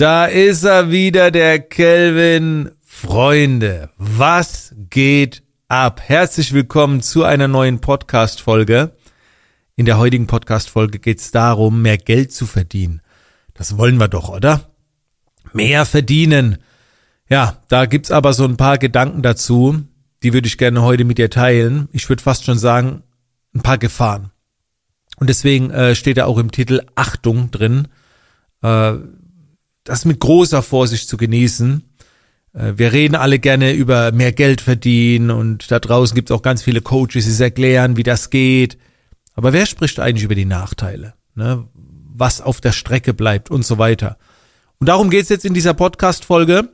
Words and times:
Da 0.00 0.24
ist 0.24 0.64
er 0.64 0.90
wieder, 0.90 1.30
der 1.30 1.58
Kelvin. 1.58 2.70
Freunde, 2.82 3.90
was 3.98 4.74
geht 4.88 5.42
ab? 5.68 6.00
Herzlich 6.02 6.54
willkommen 6.54 7.02
zu 7.02 7.22
einer 7.24 7.48
neuen 7.48 7.82
Podcast-Folge. 7.82 8.96
In 9.76 9.84
der 9.84 9.98
heutigen 9.98 10.26
Podcast-Folge 10.26 11.00
geht 11.00 11.18
es 11.18 11.32
darum, 11.32 11.82
mehr 11.82 11.98
Geld 11.98 12.32
zu 12.32 12.46
verdienen. 12.46 13.02
Das 13.52 13.76
wollen 13.76 13.98
wir 13.98 14.08
doch, 14.08 14.30
oder? 14.30 14.70
Mehr 15.52 15.84
verdienen. 15.84 16.56
Ja, 17.28 17.58
da 17.68 17.84
gibt's 17.84 18.10
aber 18.10 18.32
so 18.32 18.46
ein 18.46 18.56
paar 18.56 18.78
Gedanken 18.78 19.20
dazu, 19.20 19.82
die 20.22 20.32
würde 20.32 20.48
ich 20.48 20.56
gerne 20.56 20.80
heute 20.80 21.04
mit 21.04 21.18
dir 21.18 21.28
teilen. 21.28 21.90
Ich 21.92 22.08
würde 22.08 22.22
fast 22.22 22.46
schon 22.46 22.58
sagen, 22.58 23.02
ein 23.54 23.60
paar 23.60 23.76
Gefahren. 23.76 24.30
Und 25.16 25.28
deswegen 25.28 25.70
äh, 25.70 25.94
steht 25.94 26.16
da 26.16 26.24
auch 26.24 26.38
im 26.38 26.52
Titel 26.52 26.80
Achtung 26.94 27.50
drin. 27.50 27.88
Äh, 28.62 28.94
das 29.90 30.04
mit 30.04 30.20
großer 30.20 30.62
Vorsicht 30.62 31.08
zu 31.08 31.16
genießen. 31.16 31.82
Äh, 32.52 32.74
wir 32.76 32.92
reden 32.92 33.16
alle 33.16 33.40
gerne 33.40 33.72
über 33.72 34.12
mehr 34.12 34.30
Geld 34.30 34.60
verdienen 34.60 35.30
und 35.30 35.70
da 35.70 35.80
draußen 35.80 36.14
gibt 36.14 36.30
es 36.30 36.36
auch 36.36 36.42
ganz 36.42 36.62
viele 36.62 36.80
Coaches, 36.80 37.24
die 37.24 37.30
es 37.30 37.40
erklären, 37.40 37.96
wie 37.96 38.04
das 38.04 38.30
geht. 38.30 38.78
Aber 39.34 39.52
wer 39.52 39.66
spricht 39.66 39.98
eigentlich 39.98 40.24
über 40.24 40.36
die 40.36 40.44
Nachteile? 40.44 41.14
Ne? 41.34 41.66
Was 41.74 42.40
auf 42.40 42.60
der 42.60 42.70
Strecke 42.70 43.14
bleibt 43.14 43.50
und 43.50 43.64
so 43.64 43.78
weiter. 43.78 44.16
Und 44.78 44.88
darum 44.88 45.10
geht 45.10 45.24
es 45.24 45.28
jetzt 45.28 45.44
in 45.44 45.54
dieser 45.54 45.74
Podcast-Folge. 45.74 46.68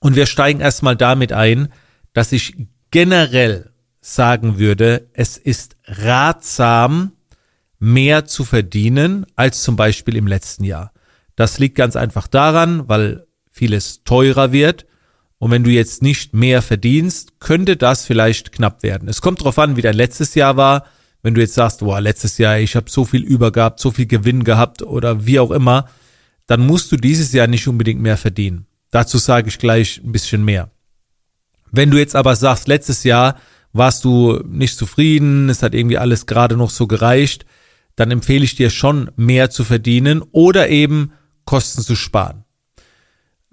Und 0.00 0.14
wir 0.14 0.26
steigen 0.26 0.60
erstmal 0.60 0.94
damit 0.94 1.32
ein, 1.32 1.72
dass 2.12 2.32
ich 2.32 2.54
generell 2.90 3.70
sagen 4.02 4.58
würde, 4.58 5.08
es 5.14 5.38
ist 5.38 5.76
ratsam, 5.86 7.12
mehr 7.78 8.26
zu 8.26 8.44
verdienen 8.44 9.26
als 9.36 9.62
zum 9.62 9.76
Beispiel 9.76 10.16
im 10.16 10.26
letzten 10.26 10.64
Jahr. 10.64 10.92
Das 11.36 11.58
liegt 11.58 11.76
ganz 11.76 11.96
einfach 11.96 12.26
daran, 12.26 12.88
weil 12.88 13.26
vieles 13.50 14.02
teurer 14.04 14.52
wird. 14.52 14.86
Und 15.38 15.50
wenn 15.50 15.64
du 15.64 15.70
jetzt 15.70 16.02
nicht 16.02 16.34
mehr 16.34 16.62
verdienst, 16.62 17.40
könnte 17.40 17.76
das 17.76 18.06
vielleicht 18.06 18.52
knapp 18.52 18.82
werden. 18.82 19.08
Es 19.08 19.20
kommt 19.20 19.40
darauf 19.40 19.58
an, 19.58 19.76
wie 19.76 19.82
dein 19.82 19.94
letztes 19.94 20.34
Jahr 20.34 20.56
war. 20.56 20.86
Wenn 21.22 21.34
du 21.34 21.40
jetzt 21.40 21.54
sagst, 21.54 21.80
boah, 21.80 22.00
letztes 22.00 22.38
Jahr, 22.38 22.58
ich 22.58 22.74
habe 22.74 22.90
so 22.90 23.04
viel 23.04 23.22
übergehabt, 23.22 23.80
so 23.80 23.90
viel 23.90 24.06
Gewinn 24.06 24.44
gehabt 24.44 24.82
oder 24.82 25.26
wie 25.26 25.38
auch 25.38 25.50
immer, 25.50 25.88
dann 26.46 26.66
musst 26.66 26.90
du 26.92 26.96
dieses 26.96 27.32
Jahr 27.32 27.48
nicht 27.48 27.68
unbedingt 27.68 28.00
mehr 28.00 28.16
verdienen. 28.16 28.66
Dazu 28.90 29.18
sage 29.18 29.48
ich 29.48 29.58
gleich 29.58 30.00
ein 30.02 30.12
bisschen 30.12 30.44
mehr. 30.44 30.70
Wenn 31.70 31.90
du 31.90 31.98
jetzt 31.98 32.16
aber 32.16 32.36
sagst, 32.36 32.68
letztes 32.68 33.04
Jahr 33.04 33.38
warst 33.72 34.04
du 34.04 34.40
nicht 34.46 34.78
zufrieden, 34.78 35.48
es 35.48 35.62
hat 35.62 35.74
irgendwie 35.74 35.98
alles 35.98 36.26
gerade 36.26 36.56
noch 36.56 36.70
so 36.70 36.86
gereicht, 36.86 37.44
dann 37.96 38.10
empfehle 38.10 38.44
ich 38.44 38.54
dir 38.54 38.70
schon 38.70 39.10
mehr 39.16 39.50
zu 39.50 39.64
verdienen 39.64 40.22
oder 40.32 40.68
eben 40.68 41.12
Kosten 41.46 41.80
zu 41.80 41.96
sparen. 41.96 42.44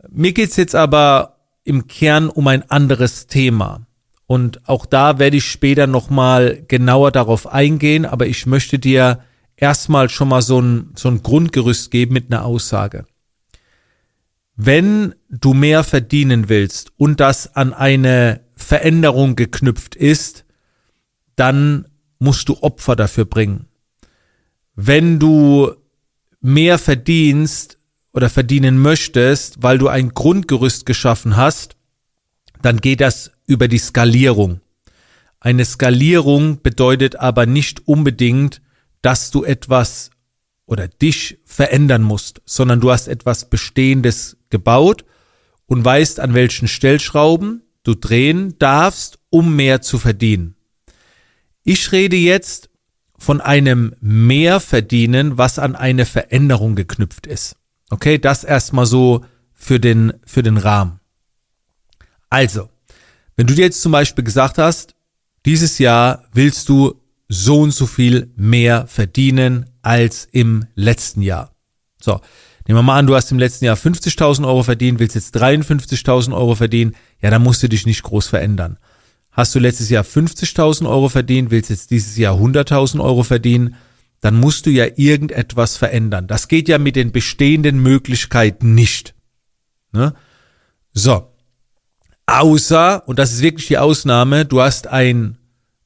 Mir 0.09 0.33
geht's 0.33 0.57
jetzt 0.57 0.75
aber 0.75 1.37
im 1.63 1.87
Kern 1.87 2.27
um 2.29 2.47
ein 2.47 2.69
anderes 2.69 3.27
Thema. 3.27 3.87
Und 4.27 4.67
auch 4.67 4.85
da 4.85 5.19
werde 5.19 5.37
ich 5.37 5.45
später 5.45 5.87
nochmal 5.87 6.63
genauer 6.67 7.11
darauf 7.11 7.47
eingehen, 7.47 8.05
aber 8.05 8.27
ich 8.27 8.45
möchte 8.45 8.79
dir 8.79 9.19
erstmal 9.55 10.09
schon 10.09 10.27
mal 10.27 10.41
so 10.41 10.59
ein, 10.59 10.91
so 10.95 11.07
ein 11.09 11.23
Grundgerüst 11.23 11.91
geben 11.91 12.13
mit 12.13 12.31
einer 12.31 12.43
Aussage. 12.43 13.05
Wenn 14.55 15.15
du 15.29 15.53
mehr 15.53 15.83
verdienen 15.83 16.49
willst 16.49 16.91
und 16.97 17.19
das 17.19 17.55
an 17.55 17.73
eine 17.73 18.41
Veränderung 18.55 19.35
geknüpft 19.35 19.95
ist, 19.95 20.45
dann 21.35 21.87
musst 22.19 22.49
du 22.49 22.61
Opfer 22.61 22.95
dafür 22.95 23.25
bringen. 23.25 23.67
Wenn 24.75 25.19
du 25.19 25.73
mehr 26.39 26.77
verdienst 26.77 27.77
oder 28.13 28.29
verdienen 28.29 28.77
möchtest, 28.79 29.61
weil 29.61 29.77
du 29.77 29.87
ein 29.87 30.09
Grundgerüst 30.13 30.85
geschaffen 30.85 31.35
hast, 31.35 31.75
dann 32.61 32.79
geht 32.79 33.01
das 33.01 33.31
über 33.47 33.67
die 33.67 33.79
Skalierung. 33.79 34.61
Eine 35.39 35.65
Skalierung 35.65 36.61
bedeutet 36.61 37.17
aber 37.17 37.45
nicht 37.45 37.87
unbedingt, 37.87 38.61
dass 39.01 39.31
du 39.31 39.43
etwas 39.43 40.11
oder 40.65 40.87
dich 40.87 41.39
verändern 41.43 42.03
musst, 42.03 42.41
sondern 42.45 42.79
du 42.79 42.91
hast 42.91 43.07
etwas 43.07 43.49
Bestehendes 43.49 44.37
gebaut 44.49 45.03
und 45.65 45.83
weißt, 45.83 46.21
an 46.21 46.33
welchen 46.33 46.67
Stellschrauben 46.67 47.63
du 47.83 47.95
drehen 47.95 48.57
darfst, 48.59 49.19
um 49.29 49.55
mehr 49.55 49.81
zu 49.81 49.99
verdienen. 49.99 50.55
Ich 51.63 51.91
rede 51.91 52.15
jetzt 52.15 52.69
von 53.17 53.41
einem 53.41 53.95
Mehrverdienen, 53.99 55.37
was 55.37 55.59
an 55.59 55.75
eine 55.75 56.05
Veränderung 56.05 56.75
geknüpft 56.75 57.27
ist. 57.27 57.57
Okay, 57.93 58.17
das 58.17 58.43
erstmal 58.43 58.87
so 58.87 59.23
für 59.53 59.79
den, 59.79 60.13
für 60.25 60.41
den 60.41 60.57
Rahmen. 60.57 60.99
Also, 62.27 62.69
wenn 63.35 63.45
du 63.45 63.53
dir 63.53 63.65
jetzt 63.65 63.83
zum 63.83 63.91
Beispiel 63.91 64.23
gesagt 64.23 64.57
hast, 64.57 64.95
dieses 65.45 65.77
Jahr 65.77 66.23
willst 66.33 66.69
du 66.69 66.99
so 67.29 67.61
und 67.61 67.69
so 67.69 67.85
viel 67.85 68.31
mehr 68.35 68.87
verdienen 68.87 69.67
als 69.83 70.27
im 70.31 70.65
letzten 70.73 71.21
Jahr. 71.21 71.51
So, 72.01 72.19
nehmen 72.67 72.79
wir 72.79 72.81
mal 72.81 72.97
an, 72.97 73.05
du 73.05 73.15
hast 73.15 73.31
im 73.31 73.37
letzten 73.37 73.65
Jahr 73.65 73.77
50.000 73.77 74.47
Euro 74.47 74.63
verdient, 74.63 74.97
willst 74.97 75.13
jetzt 75.13 75.37
53.000 75.37 76.33
Euro 76.33 76.55
verdienen, 76.55 76.95
ja, 77.21 77.29
dann 77.29 77.43
musst 77.43 77.61
du 77.61 77.69
dich 77.69 77.85
nicht 77.85 78.01
groß 78.01 78.25
verändern. 78.25 78.79
Hast 79.31 79.53
du 79.53 79.59
letztes 79.59 79.91
Jahr 79.91 80.03
50.000 80.03 80.89
Euro 80.89 81.09
verdient, 81.09 81.51
willst 81.51 81.69
jetzt 81.69 81.91
dieses 81.91 82.17
Jahr 82.17 82.39
100.000 82.39 82.99
Euro 83.03 83.21
verdienen, 83.21 83.75
dann 84.23 84.39
musst 84.39 84.65
du 84.65 84.69
ja 84.69 84.85
irgendetwas 84.95 85.75
verändern. 85.75 86.27
Das 86.27 86.47
geht 86.47 86.69
ja 86.69 86.77
mit 86.77 86.95
den 86.95 87.11
bestehenden 87.11 87.83
Möglichkeiten 87.83 88.73
nicht. 88.73 89.15
Ne? 89.91 90.13
So. 90.93 91.27
Außer, 92.25 93.05
und 93.05 93.19
das 93.19 93.33
ist 93.33 93.41
wirklich 93.41 93.67
die 93.67 93.77
Ausnahme, 93.77 94.45
du 94.45 94.61
hast 94.61 94.87
ein 94.87 95.37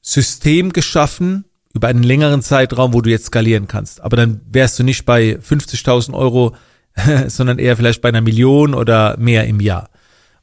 System 0.01 0.71
geschaffen 0.71 1.45
über 1.73 1.87
einen 1.87 2.03
längeren 2.03 2.43
Zeitraum, 2.43 2.93
wo 2.93 3.01
du 3.01 3.09
jetzt 3.09 3.25
skalieren 3.25 3.67
kannst. 3.67 4.01
Aber 4.01 4.15
dann 4.15 4.41
wärst 4.47 4.77
du 4.77 4.83
nicht 4.83 5.05
bei 5.05 5.39
50.000 5.39 6.13
Euro, 6.13 6.55
sondern 7.27 7.57
eher 7.57 7.75
vielleicht 7.75 8.03
bei 8.03 8.09
einer 8.09 8.21
Million 8.21 8.75
oder 8.75 9.17
mehr 9.17 9.47
im 9.47 9.59
Jahr. 9.59 9.89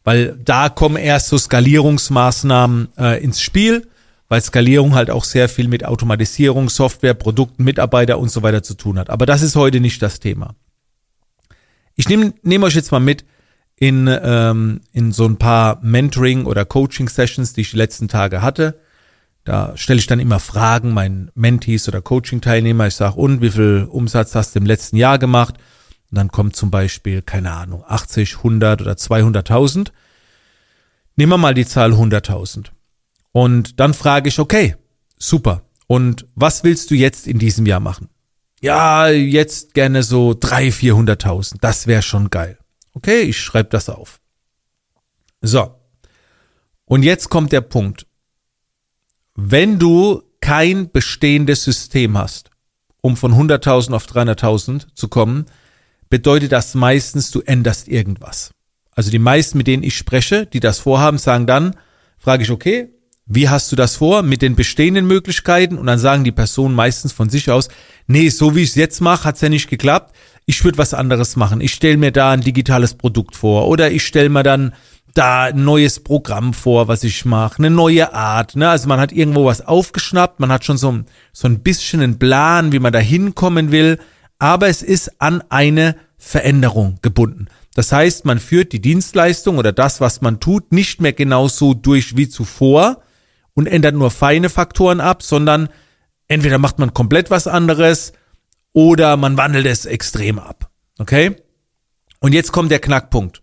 Weil 0.03 0.37
da 0.45 0.69
kommen 0.69 0.97
erst 0.97 1.29
so 1.29 1.39
Skalierungsmaßnahmen 1.39 2.89
äh, 2.99 3.23
ins 3.23 3.41
Spiel 3.41 3.87
weil 4.29 4.41
Skalierung 4.41 4.95
halt 4.95 5.11
auch 5.11 5.25
sehr 5.25 5.49
viel 5.49 5.69
mit 5.69 5.85
Automatisierung, 5.85 6.69
Software, 6.69 7.15
Produkten, 7.15 7.65
Mitarbeiter 7.65 8.19
und 8.19 8.31
so 8.31 8.43
weiter 8.43 8.63
zu 8.63 8.75
tun 8.75 8.99
hat. 8.99 9.11
Aber 9.11 9.27
das 9.27 9.43
ist 9.43 9.57
heute 9.57 9.81
nicht 9.81 10.03
das 10.03 10.21
Thema. 10.21 10.55
Ich 11.97 12.09
nehme 12.09 12.35
nehm 12.43 12.63
euch 12.63 12.75
jetzt 12.75 12.91
mal 12.91 13.01
mit 13.01 13.25
in, 13.77 14.09
ähm, 14.09 14.81
in 14.93 15.13
so 15.13 15.27
ein 15.27 15.37
paar 15.37 15.81
Mentoring- 15.83 16.47
oder 16.47 16.65
Coaching-Sessions, 16.65 17.53
die 17.53 17.63
ich 17.63 17.71
die 17.71 17.77
letzten 17.77 18.09
Tage 18.09 18.43
hatte. 18.43 18.81
Da 19.45 19.77
stelle 19.77 19.99
ich 19.99 20.07
dann 20.07 20.21
immer 20.21 20.41
Fragen 20.41 20.93
meinen 20.93 21.31
Mentees 21.35 21.87
oder 21.89 22.01
Coaching-Teilnehmer. 22.01 22.87
Ich 22.87 22.95
sage, 22.95 23.17
und 23.17 23.43
wie 23.43 23.51
viel 23.51 23.87
Umsatz 23.91 24.35
hast 24.35 24.55
du 24.55 24.61
im 24.61 24.67
letzten 24.67 24.97
Jahr 24.97 25.19
gemacht? 25.19 25.57
Und 26.11 26.17
dann 26.17 26.31
kommt 26.31 26.57
zum 26.57 26.71
Beispiel, 26.71 27.21
keine 27.23 27.53
Ahnung, 27.53 27.85
80, 27.87 28.39
100 28.39 28.81
oder 28.81 28.93
200.000. 28.93 29.91
Nehmen 31.17 31.33
wir 31.33 31.39
mal 31.39 31.55
die 31.55 31.67
Zahl 31.67 31.93
100.000. 31.93 32.71
Und 33.35 33.81
dann 33.81 33.95
frage 33.95 34.29
ich, 34.29 34.39
okay, 34.39 34.77
super. 35.19 35.63
Und 35.89 36.25
was 36.37 36.63
willst 36.63 36.93
du 36.93 36.95
jetzt 36.95 37.27
in 37.27 37.41
diesem 37.41 37.67
Jahr 37.67 37.81
machen? 37.81 38.09
Ja, 38.61 39.09
jetzt 39.09 39.75
gerne 39.75 40.05
so 40.05 40.31
300.000, 40.31 41.19
400.000. 41.19 41.55
Das 41.61 41.89
wäre 41.89 42.03
schon 42.03 42.31
geil. 42.31 42.59
Okay, 42.93 43.23
ich 43.23 43.41
schreibe 43.41 43.71
das 43.71 43.89
auf. 43.89 44.21
So. 45.41 45.75
Und 46.85 47.03
jetzt 47.03 47.29
kommt 47.29 47.51
der 47.51 47.61
Punkt. 47.61 48.07
Wenn 49.35 49.81
du 49.81 50.23
kein 50.41 50.93
bestehendes 50.93 51.65
System 51.65 52.17
hast, 52.17 52.51
um 53.01 53.17
von 53.17 53.35
100.000 53.35 53.95
auf 53.95 54.07
300.000 54.07 54.95
zu 54.95 55.09
kommen, 55.09 55.47
bedeutet 56.09 56.53
das 56.53 56.77
meistens, 56.77 57.33
du 57.33 57.41
änderst 57.41 57.89
irgendwas. 57.89 58.53
Also 58.93 59.11
die 59.11 59.19
meisten, 59.19 59.59
mit 59.59 59.67
denen 59.67 59.83
ich 59.83 59.97
spreche, 59.97 60.47
die 60.47 60.61
das 60.61 60.79
vorhaben, 60.79 61.19
sagen 61.19 61.49
dann, 61.49 61.75
frage 62.17 62.45
ich, 62.45 62.53
okay, 62.53 62.94
wie 63.27 63.49
hast 63.49 63.73
du 63.73 63.77
das 63.77 63.97
vor 63.97 64.23
mit 64.23 64.43
den 64.43 64.55
bestehenden 64.55 65.07
Möglichkeiten? 65.07 65.79
Und 65.79 65.87
dann 65.87 65.99
sagen 65.99 66.25
die 66.25 66.33
Personen 66.33 66.75
meistens 66.75 67.13
von 67.13 67.31
sich 67.31 67.51
aus, 67.51 67.69
nee, 68.07 68.29
so 68.29 68.55
wie 68.55 68.63
ich 68.63 68.71
es 68.71 68.75
jetzt 68.75 69.01
mache, 69.01 69.25
hat's 69.25 69.41
ja 69.41 69.49
nicht 69.49 69.71
geklappt. 69.71 70.15
Ich 70.47 70.63
würde 70.63 70.77
was 70.77 70.93
anderes 70.93 71.37
machen. 71.37 71.63
Ich 71.63 71.73
stelle 71.73 71.97
mir 71.97 72.13
da 72.13 72.33
ein 72.33 72.43
digitales 72.43 72.95
Produkt 72.95 73.35
vor 73.35 73.67
oder 73.69 73.91
ich 73.91 74.05
stelle 74.05 74.29
mir 74.29 74.43
dann 74.43 74.75
da 75.15 75.45
ein 75.45 75.65
neues 75.65 76.01
Programm 76.01 76.53
vor, 76.53 76.89
was 76.89 77.05
ich 77.05 77.25
mache, 77.25 77.59
eine 77.59 77.71
neue 77.71 78.13
Art. 78.13 78.57
Ne? 78.57 78.69
Also 78.69 78.89
man 78.89 79.01
hat 79.01 79.13
irgendwo 79.13 79.45
was 79.47 79.63
aufgeschnappt, 79.63 80.41
man 80.41 80.53
hat 80.53 80.65
schon 80.65 80.77
so, 80.77 81.01
so 81.33 81.49
ein 81.49 81.61
bisschen 81.61 82.03
einen 82.03 82.19
Plan, 82.19 82.73
wie 82.73 82.81
man 82.81 82.93
da 82.93 82.99
hinkommen 82.99 83.71
will, 83.71 83.99
aber 84.39 84.69
es 84.69 84.83
ist 84.83 85.21
an 85.21 85.43
eine 85.49 85.97
Veränderung 86.19 86.99
gebunden. 87.01 87.47
Das 87.75 87.93
heißt, 87.93 88.25
man 88.25 88.39
führt 88.39 88.73
die 88.73 88.81
Dienstleistung 88.81 89.59
oder 89.59 89.73
das, 89.73 90.01
was 90.01 90.21
man 90.21 90.41
tut, 90.41 90.73
nicht 90.73 91.01
mehr 91.01 91.13
genauso 91.13 91.75
durch 91.75 92.17
wie 92.17 92.29
zuvor, 92.29 93.01
und 93.55 93.67
ändert 93.67 93.95
nur 93.95 94.11
feine 94.11 94.51
Faktoren 94.51 95.01
ab, 95.01 95.23
sondern 95.23 95.69
entweder 96.29 96.59
macht 96.59 96.79
man 96.79 96.95
komplett 96.95 97.31
was 97.31 97.47
anderes 97.47 98.13
oder 98.73 99.17
man 99.17 99.37
wandelt 99.37 99.67
es 99.67 99.87
extrem 99.87 100.39
ab. 100.39 100.71
Okay? 100.99 101.37
Und 102.21 102.33
jetzt 102.33 102.53
kommt 102.53 102.71
der 102.71 102.81
Knackpunkt. 102.81 103.43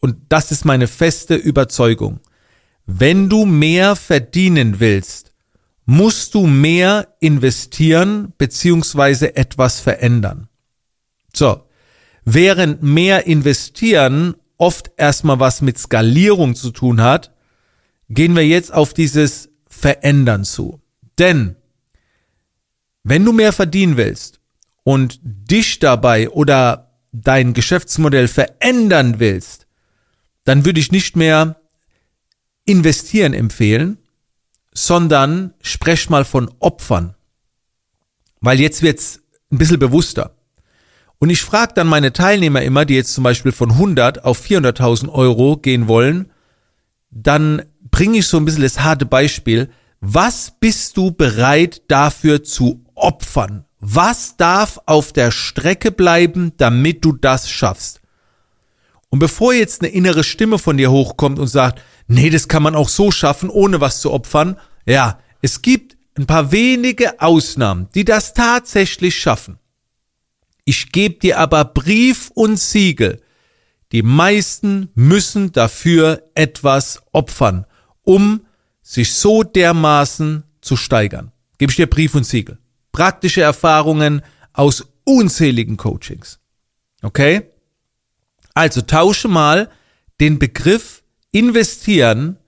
Und 0.00 0.16
das 0.28 0.50
ist 0.50 0.64
meine 0.64 0.86
feste 0.86 1.34
Überzeugung. 1.34 2.20
Wenn 2.86 3.28
du 3.28 3.46
mehr 3.46 3.96
verdienen 3.96 4.80
willst, 4.80 5.32
musst 5.86 6.34
du 6.34 6.46
mehr 6.46 7.08
investieren 7.20 8.32
beziehungsweise 8.38 9.36
etwas 9.36 9.80
verändern. 9.80 10.48
So, 11.34 11.62
während 12.24 12.82
mehr 12.82 13.26
investieren 13.26 14.34
oft 14.56 14.92
erstmal 14.96 15.40
was 15.40 15.62
mit 15.62 15.78
Skalierung 15.78 16.54
zu 16.54 16.70
tun 16.70 17.02
hat, 17.02 17.33
gehen 18.08 18.34
wir 18.36 18.46
jetzt 18.46 18.72
auf 18.72 18.94
dieses 18.94 19.48
Verändern 19.68 20.44
zu. 20.44 20.80
Denn 21.18 21.56
wenn 23.02 23.24
du 23.24 23.32
mehr 23.32 23.52
verdienen 23.52 23.96
willst 23.96 24.40
und 24.82 25.20
dich 25.22 25.78
dabei 25.78 26.30
oder 26.30 26.98
dein 27.12 27.54
Geschäftsmodell 27.54 28.28
verändern 28.28 29.20
willst, 29.20 29.66
dann 30.44 30.64
würde 30.64 30.80
ich 30.80 30.92
nicht 30.92 31.16
mehr 31.16 31.56
investieren 32.64 33.34
empfehlen, 33.34 33.98
sondern 34.72 35.54
sprech 35.62 36.10
mal 36.10 36.24
von 36.24 36.50
Opfern. 36.58 37.14
Weil 38.40 38.60
jetzt 38.60 38.82
wird's 38.82 39.20
ein 39.50 39.58
bisschen 39.58 39.78
bewusster. 39.78 40.34
Und 41.18 41.30
ich 41.30 41.42
frage 41.42 41.72
dann 41.74 41.86
meine 41.86 42.12
Teilnehmer 42.12 42.62
immer, 42.62 42.84
die 42.84 42.94
jetzt 42.94 43.14
zum 43.14 43.24
Beispiel 43.24 43.52
von 43.52 43.70
100 43.72 44.24
auf 44.24 44.44
400.000 44.44 45.08
Euro 45.10 45.56
gehen 45.56 45.88
wollen, 45.88 46.30
dann 47.10 47.62
bringe 47.94 48.18
ich 48.18 48.26
so 48.26 48.38
ein 48.38 48.44
bisschen 48.44 48.64
das 48.64 48.80
harte 48.80 49.06
Beispiel. 49.06 49.70
Was 50.00 50.52
bist 50.58 50.96
du 50.96 51.12
bereit 51.12 51.82
dafür 51.86 52.42
zu 52.42 52.84
opfern? 52.96 53.66
Was 53.78 54.36
darf 54.36 54.80
auf 54.86 55.12
der 55.12 55.30
Strecke 55.30 55.92
bleiben, 55.92 56.54
damit 56.56 57.04
du 57.04 57.12
das 57.12 57.48
schaffst? 57.48 58.00
Und 59.10 59.20
bevor 59.20 59.54
jetzt 59.54 59.80
eine 59.80 59.92
innere 59.92 60.24
Stimme 60.24 60.58
von 60.58 60.76
dir 60.76 60.90
hochkommt 60.90 61.38
und 61.38 61.46
sagt, 61.46 61.82
nee, 62.08 62.30
das 62.30 62.48
kann 62.48 62.64
man 62.64 62.74
auch 62.74 62.88
so 62.88 63.12
schaffen, 63.12 63.48
ohne 63.48 63.80
was 63.80 64.00
zu 64.00 64.10
opfern, 64.10 64.56
ja, 64.86 65.20
es 65.40 65.62
gibt 65.62 65.96
ein 66.18 66.26
paar 66.26 66.50
wenige 66.50 67.20
Ausnahmen, 67.20 67.86
die 67.94 68.04
das 68.04 68.34
tatsächlich 68.34 69.16
schaffen. 69.16 69.60
Ich 70.64 70.90
gebe 70.90 71.20
dir 71.20 71.38
aber 71.38 71.64
Brief 71.64 72.32
und 72.34 72.58
Siegel. 72.58 73.22
Die 73.92 74.02
meisten 74.02 74.88
müssen 74.96 75.52
dafür 75.52 76.24
etwas 76.34 77.00
opfern, 77.12 77.66
um 78.04 78.46
sich 78.82 79.14
so 79.14 79.42
dermaßen 79.42 80.44
zu 80.60 80.76
steigern. 80.76 81.32
Gebe 81.58 81.70
ich 81.70 81.76
dir 81.76 81.86
Brief 81.88 82.14
und 82.14 82.24
Siegel. 82.24 82.58
Praktische 82.92 83.42
Erfahrungen 83.42 84.22
aus 84.52 84.86
unzähligen 85.04 85.76
Coachings. 85.76 86.38
Okay? 87.02 87.50
Also 88.54 88.82
tausche 88.82 89.28
mal 89.28 89.70
den 90.20 90.38
Begriff 90.38 91.02
investieren 91.32 92.38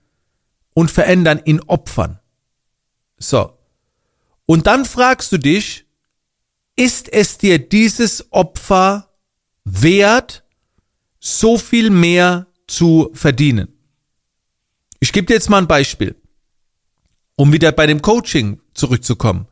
und 0.74 0.90
verändern 0.90 1.40
in 1.44 1.60
Opfern. 1.62 2.20
So. 3.18 3.58
Und 4.46 4.66
dann 4.66 4.84
fragst 4.84 5.32
du 5.32 5.38
dich, 5.38 5.86
ist 6.76 7.08
es 7.12 7.38
dir 7.38 7.58
dieses 7.58 8.32
Opfer 8.32 9.08
wert, 9.64 10.44
so 11.18 11.58
viel 11.58 11.90
mehr 11.90 12.46
zu 12.68 13.10
verdienen? 13.14 13.75
Ich 15.00 15.12
gebe 15.12 15.26
dir 15.26 15.34
jetzt 15.34 15.50
mal 15.50 15.58
ein 15.58 15.68
Beispiel, 15.68 16.16
um 17.36 17.52
wieder 17.52 17.72
bei 17.72 17.86
dem 17.86 18.02
Coaching 18.02 18.60
zurückzukommen. 18.74 19.46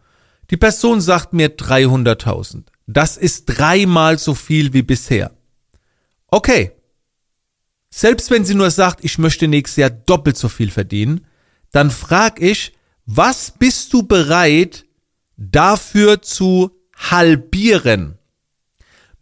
Die 0.50 0.56
Person 0.56 1.00
sagt 1.00 1.32
mir 1.32 1.56
300.000. 1.56 2.64
Das 2.86 3.16
ist 3.16 3.46
dreimal 3.46 4.18
so 4.18 4.34
viel 4.34 4.72
wie 4.72 4.82
bisher. 4.82 5.32
Okay. 6.28 6.72
Selbst 7.90 8.30
wenn 8.30 8.44
sie 8.44 8.54
nur 8.54 8.70
sagt, 8.70 9.04
ich 9.04 9.18
möchte 9.18 9.48
nächstes 9.48 9.76
Jahr 9.76 9.90
doppelt 9.90 10.36
so 10.36 10.48
viel 10.48 10.70
verdienen, 10.70 11.26
dann 11.70 11.90
frag 11.90 12.40
ich, 12.40 12.72
was 13.06 13.52
bist 13.52 13.92
du 13.92 14.02
bereit 14.02 14.84
dafür 15.36 16.22
zu 16.22 16.70
halbieren. 16.96 18.18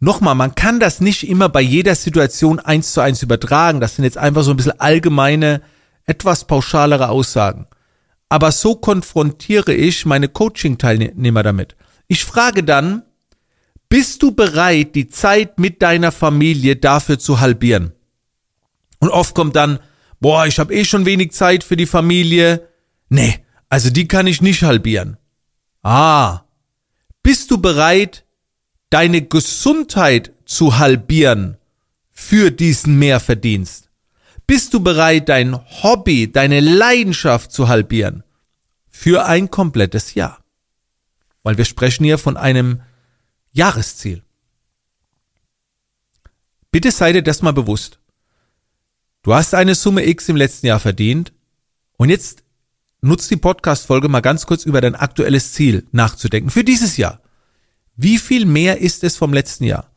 Nochmal, 0.01 0.35
man 0.35 0.55
kann 0.55 0.81
das 0.81 1.01
nicht 1.01 1.29
immer 1.29 1.49
bei 1.49 1.61
jeder 1.61 1.95
Situation 1.95 2.59
eins 2.59 2.93
zu 2.93 3.01
eins 3.01 3.23
übertragen. 3.23 3.81
Das 3.81 3.97
sind 3.97 4.05
jetzt 4.05 4.19
einfach 4.19 4.43
so 4.43 4.51
ein 4.51 4.57
bisschen 4.57 4.81
allgemeine, 4.81 5.63
etwas 6.06 6.46
pauschalere 6.46 7.08
Aussagen. 7.08 7.66
Aber 8.28 8.50
so 8.50 8.76
konfrontiere 8.76 9.75
ich 9.75 10.06
meine 10.06 10.28
Coaching-Teilnehmer 10.28 11.43
damit. 11.43 11.76
Ich 12.08 12.25
frage 12.25 12.64
dann, 12.64 13.02
bist 13.88 14.22
du 14.22 14.32
bereit, 14.32 14.94
die 14.94 15.08
Zeit 15.08 15.58
mit 15.58 15.82
deiner 15.82 16.12
Familie 16.12 16.76
dafür 16.76 17.19
zu 17.19 17.40
halbieren? 17.40 17.93
Und 19.00 19.10
oft 19.10 19.34
kommt 19.34 19.54
dann, 19.54 19.81
boah, 20.19 20.46
ich 20.46 20.58
habe 20.58 20.75
eh 20.75 20.84
schon 20.84 21.04
wenig 21.04 21.32
Zeit 21.32 21.62
für 21.62 21.76
die 21.76 21.87
Familie. 21.87 22.69
Nee, 23.10 23.44
also 23.69 23.90
die 23.90 24.08
kann 24.08 24.26
ich 24.26 24.40
nicht 24.40 24.62
halbieren. 24.62 25.19
Ah, 25.82 26.44
bist 27.22 27.50
du 27.50 27.58
bereit, 27.58 28.25
deine 28.88 29.22
Gesundheit 29.22 30.32
zu 30.46 30.78
halbieren 30.78 31.58
für 32.10 32.50
diesen 32.50 32.99
Mehrverdienst? 32.99 33.90
Bist 34.52 34.75
du 34.75 34.81
bereit, 34.81 35.31
dein 35.31 35.58
Hobby, 35.82 36.31
deine 36.31 36.60
Leidenschaft 36.60 37.52
zu 37.52 37.69
halbieren 37.69 38.22
für 38.90 39.25
ein 39.25 39.50
komplettes 39.50 40.12
Jahr? 40.12 40.44
Weil 41.43 41.56
wir 41.56 41.64
sprechen 41.64 42.04
hier 42.04 42.19
von 42.19 42.37
einem 42.37 42.82
Jahresziel. 43.52 44.22
Bitte 46.70 46.90
sei 46.90 47.14
dir 47.14 47.22
das 47.22 47.40
mal 47.40 47.54
bewusst. 47.54 47.99
Du 49.22 49.32
hast 49.32 49.54
eine 49.54 49.75
Summe 49.75 50.06
X 50.06 50.28
im 50.28 50.37
letzten 50.37 50.66
Jahr 50.66 50.81
verdient 50.81 51.32
und 51.96 52.10
jetzt 52.10 52.44
nutzt 53.00 53.31
die 53.31 53.38
Podcast-Folge 53.38 54.10
mal 54.10 54.20
ganz 54.20 54.44
kurz 54.44 54.66
über 54.66 54.82
dein 54.82 54.96
aktuelles 54.96 55.54
Ziel 55.54 55.87
nachzudenken 55.93 56.50
für 56.50 56.62
dieses 56.62 56.99
Jahr. 56.99 57.22
Wie 57.96 58.19
viel 58.19 58.44
mehr 58.44 58.82
ist 58.82 59.02
es 59.02 59.16
vom 59.16 59.32
letzten 59.32 59.64
Jahr? 59.64 59.92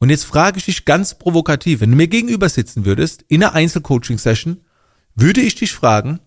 Und 0.00 0.08
jetzt 0.08 0.24
frage 0.24 0.58
ich 0.58 0.64
dich 0.64 0.86
ganz 0.86 1.14
provokativ, 1.14 1.80
wenn 1.80 1.90
du 1.90 1.96
mir 1.96 2.08
gegenüber 2.08 2.48
sitzen 2.48 2.86
würdest, 2.86 3.22
in 3.28 3.44
einer 3.44 3.52
Einzelcoaching-Session, 3.52 4.62
würde 5.14 5.42
ich 5.42 5.54
dich 5.54 5.72
fragen, 5.72 6.20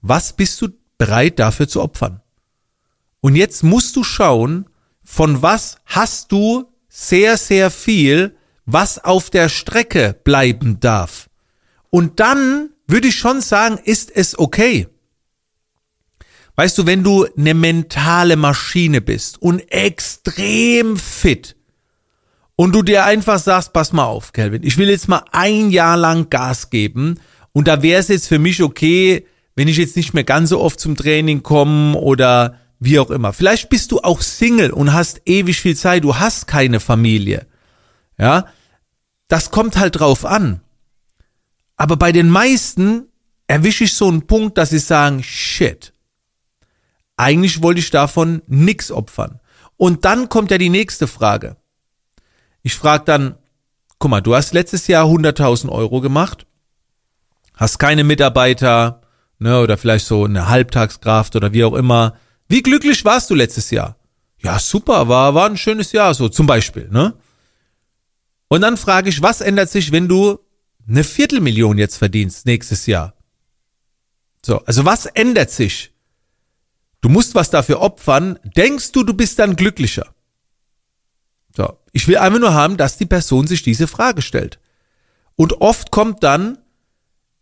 was 0.00 0.32
bist 0.32 0.60
du 0.60 0.68
bereit 0.98 1.38
dafür 1.38 1.68
zu 1.68 1.80
opfern? 1.80 2.20
Und 3.20 3.36
jetzt 3.36 3.62
musst 3.62 3.94
du 3.94 4.02
schauen, 4.02 4.66
von 5.04 5.42
was 5.42 5.76
hast 5.86 6.32
du 6.32 6.72
sehr, 6.88 7.36
sehr 7.36 7.70
viel, 7.70 8.36
was 8.66 9.02
auf 9.02 9.30
der 9.30 9.48
Strecke 9.48 10.18
bleiben 10.24 10.80
darf. 10.80 11.30
Und 11.88 12.18
dann 12.18 12.70
würde 12.88 13.08
ich 13.08 13.16
schon 13.16 13.40
sagen, 13.40 13.78
ist 13.78 14.10
es 14.10 14.36
okay. 14.36 14.88
Weißt 16.56 16.76
du, 16.78 16.86
wenn 16.86 17.04
du 17.04 17.26
eine 17.36 17.54
mentale 17.54 18.36
Maschine 18.36 19.00
bist 19.00 19.40
und 19.40 19.60
extrem 19.70 20.96
fit 20.96 21.56
und 22.62 22.70
du 22.70 22.82
dir 22.84 23.04
einfach 23.04 23.40
sagst, 23.40 23.72
pass 23.72 23.92
mal 23.92 24.04
auf, 24.04 24.32
Kelvin, 24.32 24.62
ich 24.62 24.78
will 24.78 24.88
jetzt 24.88 25.08
mal 25.08 25.24
ein 25.32 25.70
Jahr 25.70 25.96
lang 25.96 26.30
Gas 26.30 26.70
geben 26.70 27.18
und 27.50 27.66
da 27.66 27.82
wäre 27.82 27.98
es 27.98 28.06
jetzt 28.06 28.28
für 28.28 28.38
mich 28.38 28.62
okay, 28.62 29.26
wenn 29.56 29.66
ich 29.66 29.78
jetzt 29.78 29.96
nicht 29.96 30.14
mehr 30.14 30.22
ganz 30.22 30.50
so 30.50 30.60
oft 30.60 30.78
zum 30.78 30.94
Training 30.94 31.42
komme 31.42 31.96
oder 31.96 32.60
wie 32.78 33.00
auch 33.00 33.10
immer. 33.10 33.32
Vielleicht 33.32 33.68
bist 33.68 33.90
du 33.90 33.98
auch 33.98 34.20
Single 34.20 34.70
und 34.70 34.92
hast 34.92 35.22
ewig 35.26 35.60
viel 35.60 35.74
Zeit, 35.74 36.04
du 36.04 36.20
hast 36.20 36.46
keine 36.46 36.78
Familie. 36.78 37.48
Ja, 38.16 38.46
das 39.26 39.50
kommt 39.50 39.76
halt 39.76 39.98
drauf 39.98 40.24
an. 40.24 40.60
Aber 41.76 41.96
bei 41.96 42.12
den 42.12 42.28
meisten 42.28 43.08
erwische 43.48 43.82
ich 43.82 43.94
so 43.94 44.06
einen 44.06 44.28
Punkt, 44.28 44.56
dass 44.56 44.70
sie 44.70 44.78
sagen, 44.78 45.24
shit, 45.24 45.92
eigentlich 47.16 47.60
wollte 47.60 47.80
ich 47.80 47.90
davon 47.90 48.40
nix 48.46 48.92
opfern. 48.92 49.40
Und 49.76 50.04
dann 50.04 50.28
kommt 50.28 50.52
ja 50.52 50.58
die 50.58 50.70
nächste 50.70 51.08
Frage. 51.08 51.56
Ich 52.62 52.74
frage 52.74 53.04
dann, 53.04 53.36
guck 53.98 54.10
mal, 54.10 54.20
du 54.20 54.34
hast 54.34 54.54
letztes 54.54 54.86
Jahr 54.86 55.06
100.000 55.06 55.68
Euro 55.68 56.00
gemacht, 56.00 56.46
hast 57.54 57.78
keine 57.78 58.04
Mitarbeiter, 58.04 59.02
ne, 59.38 59.60
oder 59.60 59.76
vielleicht 59.76 60.06
so 60.06 60.24
eine 60.24 60.48
Halbtagskraft 60.48 61.36
oder 61.36 61.52
wie 61.52 61.64
auch 61.64 61.74
immer. 61.74 62.16
Wie 62.48 62.62
glücklich 62.62 63.04
warst 63.04 63.30
du 63.30 63.34
letztes 63.34 63.70
Jahr? 63.70 63.96
Ja, 64.38 64.58
super, 64.58 65.08
war, 65.08 65.34
war 65.34 65.48
ein 65.48 65.56
schönes 65.56 65.92
Jahr, 65.92 66.14
so 66.14 66.28
zum 66.28 66.46
Beispiel, 66.46 66.88
ne? 66.90 67.14
Und 68.48 68.60
dann 68.60 68.76
frage 68.76 69.08
ich, 69.08 69.22
was 69.22 69.40
ändert 69.40 69.70
sich, 69.70 69.92
wenn 69.92 70.08
du 70.08 70.38
eine 70.86 71.04
Viertelmillion 71.04 71.78
jetzt 71.78 71.96
verdienst 71.96 72.44
nächstes 72.44 72.86
Jahr? 72.86 73.14
So, 74.44 74.64
also 74.64 74.84
was 74.84 75.06
ändert 75.06 75.50
sich? 75.50 75.92
Du 77.00 77.08
musst 77.08 77.34
was 77.34 77.50
dafür 77.50 77.80
opfern. 77.80 78.38
Denkst 78.44 78.92
du, 78.92 79.04
du 79.04 79.14
bist 79.14 79.38
dann 79.38 79.56
glücklicher? 79.56 80.14
So. 81.56 81.78
Ich 81.92 82.08
will 82.08 82.16
einfach 82.16 82.40
nur 82.40 82.54
haben, 82.54 82.76
dass 82.76 82.96
die 82.96 83.06
Person 83.06 83.46
sich 83.46 83.62
diese 83.62 83.86
Frage 83.86 84.22
stellt. 84.22 84.58
Und 85.36 85.60
oft 85.60 85.90
kommt 85.90 86.22
dann, 86.22 86.58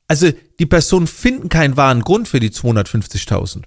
also 0.08 0.30
die 0.58 0.66
Personen 0.66 1.06
finden 1.06 1.48
keinen 1.48 1.76
wahren 1.76 2.02
Grund 2.02 2.28
für 2.28 2.40
die 2.40 2.50
250.000. 2.50 3.62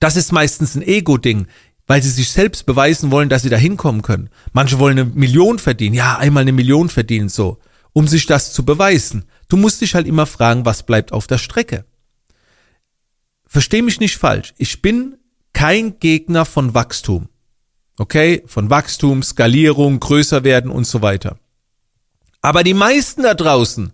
Das 0.00 0.16
ist 0.16 0.32
meistens 0.32 0.74
ein 0.74 0.82
Ego-Ding. 0.82 1.46
weil 1.90 2.04
sie 2.04 2.10
sich 2.10 2.30
selbst 2.30 2.66
beweisen 2.66 3.10
wollen, 3.10 3.28
dass 3.28 3.42
sie 3.42 3.48
da 3.48 3.56
hinkommen 3.56 4.02
können. 4.02 4.30
Manche 4.52 4.78
wollen 4.78 4.96
eine 4.96 5.10
Million 5.10 5.58
verdienen, 5.58 5.96
ja, 5.96 6.18
einmal 6.18 6.42
eine 6.42 6.52
Million 6.52 6.88
verdienen 6.88 7.28
so, 7.28 7.58
um 7.92 8.06
sich 8.06 8.26
das 8.26 8.52
zu 8.52 8.64
beweisen. 8.64 9.24
Du 9.48 9.56
musst 9.56 9.80
dich 9.80 9.96
halt 9.96 10.06
immer 10.06 10.26
fragen, 10.26 10.64
was 10.64 10.84
bleibt 10.84 11.10
auf 11.10 11.26
der 11.26 11.38
Strecke. 11.38 11.84
Versteh 13.44 13.82
mich 13.82 13.98
nicht 13.98 14.18
falsch, 14.18 14.54
ich 14.56 14.82
bin 14.82 15.16
kein 15.52 15.98
Gegner 15.98 16.44
von 16.44 16.74
Wachstum. 16.74 17.28
Okay, 18.00 18.42
von 18.46 18.70
Wachstum, 18.70 19.22
Skalierung, 19.22 20.00
größer 20.00 20.42
werden 20.42 20.70
und 20.70 20.86
so 20.86 21.02
weiter. 21.02 21.36
Aber 22.40 22.64
die 22.64 22.72
meisten 22.72 23.24
da 23.24 23.34
draußen 23.34 23.92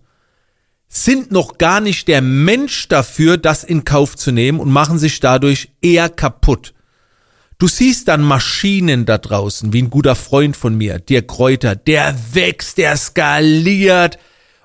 sind 0.87 1.33
noch 1.33 1.57
gar 1.57 1.81
nicht 1.81 2.07
der 2.07 2.21
Mensch 2.21 2.87
dafür, 2.87 3.35
das 3.35 3.65
in 3.65 3.83
Kauf 3.83 4.15
zu 4.15 4.31
nehmen 4.31 4.61
und 4.61 4.71
machen 4.71 4.97
sich 4.97 5.19
dadurch 5.19 5.73
eher 5.81 6.07
kaputt. 6.07 6.73
Du 7.57 7.67
siehst 7.67 8.07
dann 8.07 8.21
Maschinen 8.21 9.05
da 9.05 9.17
draußen, 9.17 9.73
wie 9.73 9.81
ein 9.81 9.89
guter 9.89 10.15
Freund 10.15 10.55
von 10.55 10.77
mir, 10.77 10.99
Dirk 10.99 11.27
Kräuter, 11.27 11.75
der 11.75 12.15
wächst, 12.31 12.77
der 12.77 12.95
skaliert 12.95 14.17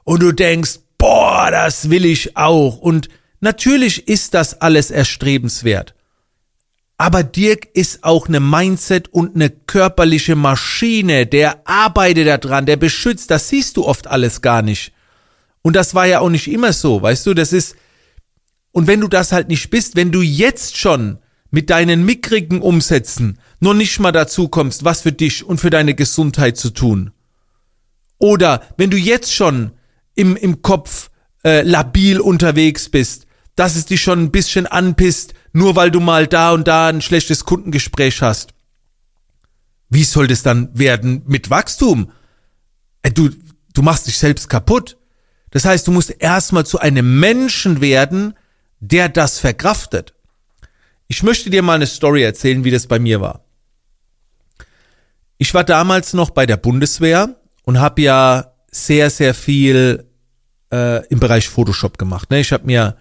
und 0.04 0.22
du 0.22 0.30
denkst, 0.30 0.78
boah, 0.98 1.50
das 1.50 1.90
will 1.90 2.04
ich 2.04 2.36
auch. 2.36 2.78
Und 2.78 3.08
natürlich 3.40 4.06
ist 4.06 4.34
das 4.34 4.60
alles 4.60 4.92
erstrebenswert. 4.92 5.96
Aber 7.02 7.24
Dirk 7.24 7.66
ist 7.74 8.04
auch 8.04 8.28
eine 8.28 8.38
Mindset 8.38 9.08
und 9.08 9.34
eine 9.34 9.50
körperliche 9.50 10.36
Maschine, 10.36 11.26
der 11.26 11.66
arbeitet 11.66 12.28
daran, 12.28 12.64
der 12.64 12.76
beschützt, 12.76 13.28
das 13.32 13.48
siehst 13.48 13.76
du 13.76 13.84
oft 13.84 14.06
alles 14.06 14.40
gar 14.40 14.62
nicht. 14.62 14.92
Und 15.62 15.74
das 15.74 15.96
war 15.96 16.06
ja 16.06 16.20
auch 16.20 16.28
nicht 16.28 16.46
immer 16.46 16.72
so, 16.72 17.02
weißt 17.02 17.26
du, 17.26 17.34
das 17.34 17.52
ist, 17.52 17.74
und 18.70 18.86
wenn 18.86 19.00
du 19.00 19.08
das 19.08 19.32
halt 19.32 19.48
nicht 19.48 19.68
bist, 19.68 19.96
wenn 19.96 20.12
du 20.12 20.22
jetzt 20.22 20.76
schon 20.76 21.18
mit 21.50 21.70
deinen 21.70 22.04
mickrigen 22.04 22.60
Umsätzen 22.60 23.40
noch 23.58 23.74
nicht 23.74 23.98
mal 23.98 24.12
dazu 24.12 24.46
kommst, 24.46 24.84
was 24.84 25.00
für 25.00 25.10
dich 25.10 25.42
und 25.42 25.58
für 25.58 25.70
deine 25.70 25.96
Gesundheit 25.96 26.56
zu 26.56 26.70
tun. 26.70 27.10
Oder 28.18 28.62
wenn 28.76 28.90
du 28.90 28.96
jetzt 28.96 29.34
schon 29.34 29.72
im, 30.14 30.36
im 30.36 30.62
Kopf 30.62 31.10
äh, 31.42 31.62
labil 31.62 32.20
unterwegs 32.20 32.88
bist, 32.90 33.26
dass 33.56 33.76
es 33.76 33.86
dich 33.86 34.00
schon 34.00 34.24
ein 34.24 34.30
bisschen 34.30 34.66
anpisst, 34.66 35.34
nur 35.52 35.76
weil 35.76 35.90
du 35.90 36.00
mal 36.00 36.26
da 36.26 36.52
und 36.52 36.66
da 36.66 36.88
ein 36.88 37.02
schlechtes 37.02 37.44
Kundengespräch 37.44 38.22
hast. 38.22 38.54
Wie 39.90 40.04
soll 40.04 40.26
das 40.26 40.42
dann 40.42 40.76
werden 40.78 41.22
mit 41.26 41.50
Wachstum? 41.50 42.10
Äh, 43.02 43.10
du, 43.10 43.30
du 43.74 43.82
machst 43.82 44.06
dich 44.06 44.16
selbst 44.16 44.48
kaputt. 44.48 44.96
Das 45.50 45.66
heißt, 45.66 45.86
du 45.86 45.92
musst 45.92 46.10
erstmal 46.18 46.64
zu 46.64 46.78
einem 46.78 47.20
Menschen 47.20 47.82
werden, 47.82 48.34
der 48.80 49.10
das 49.10 49.38
verkraftet. 49.38 50.14
Ich 51.08 51.22
möchte 51.22 51.50
dir 51.50 51.62
mal 51.62 51.74
eine 51.74 51.86
Story 51.86 52.22
erzählen, 52.22 52.64
wie 52.64 52.70
das 52.70 52.86
bei 52.86 52.98
mir 52.98 53.20
war. 53.20 53.44
Ich 55.36 55.52
war 55.52 55.64
damals 55.64 56.14
noch 56.14 56.30
bei 56.30 56.46
der 56.46 56.56
Bundeswehr 56.56 57.36
und 57.64 57.80
habe 57.80 58.00
ja 58.00 58.54
sehr, 58.70 59.10
sehr 59.10 59.34
viel 59.34 60.08
äh, 60.72 61.06
im 61.08 61.20
Bereich 61.20 61.48
Photoshop 61.48 61.98
gemacht. 61.98 62.30
Ne? 62.30 62.40
Ich 62.40 62.52
habe 62.52 62.64
mir 62.64 62.96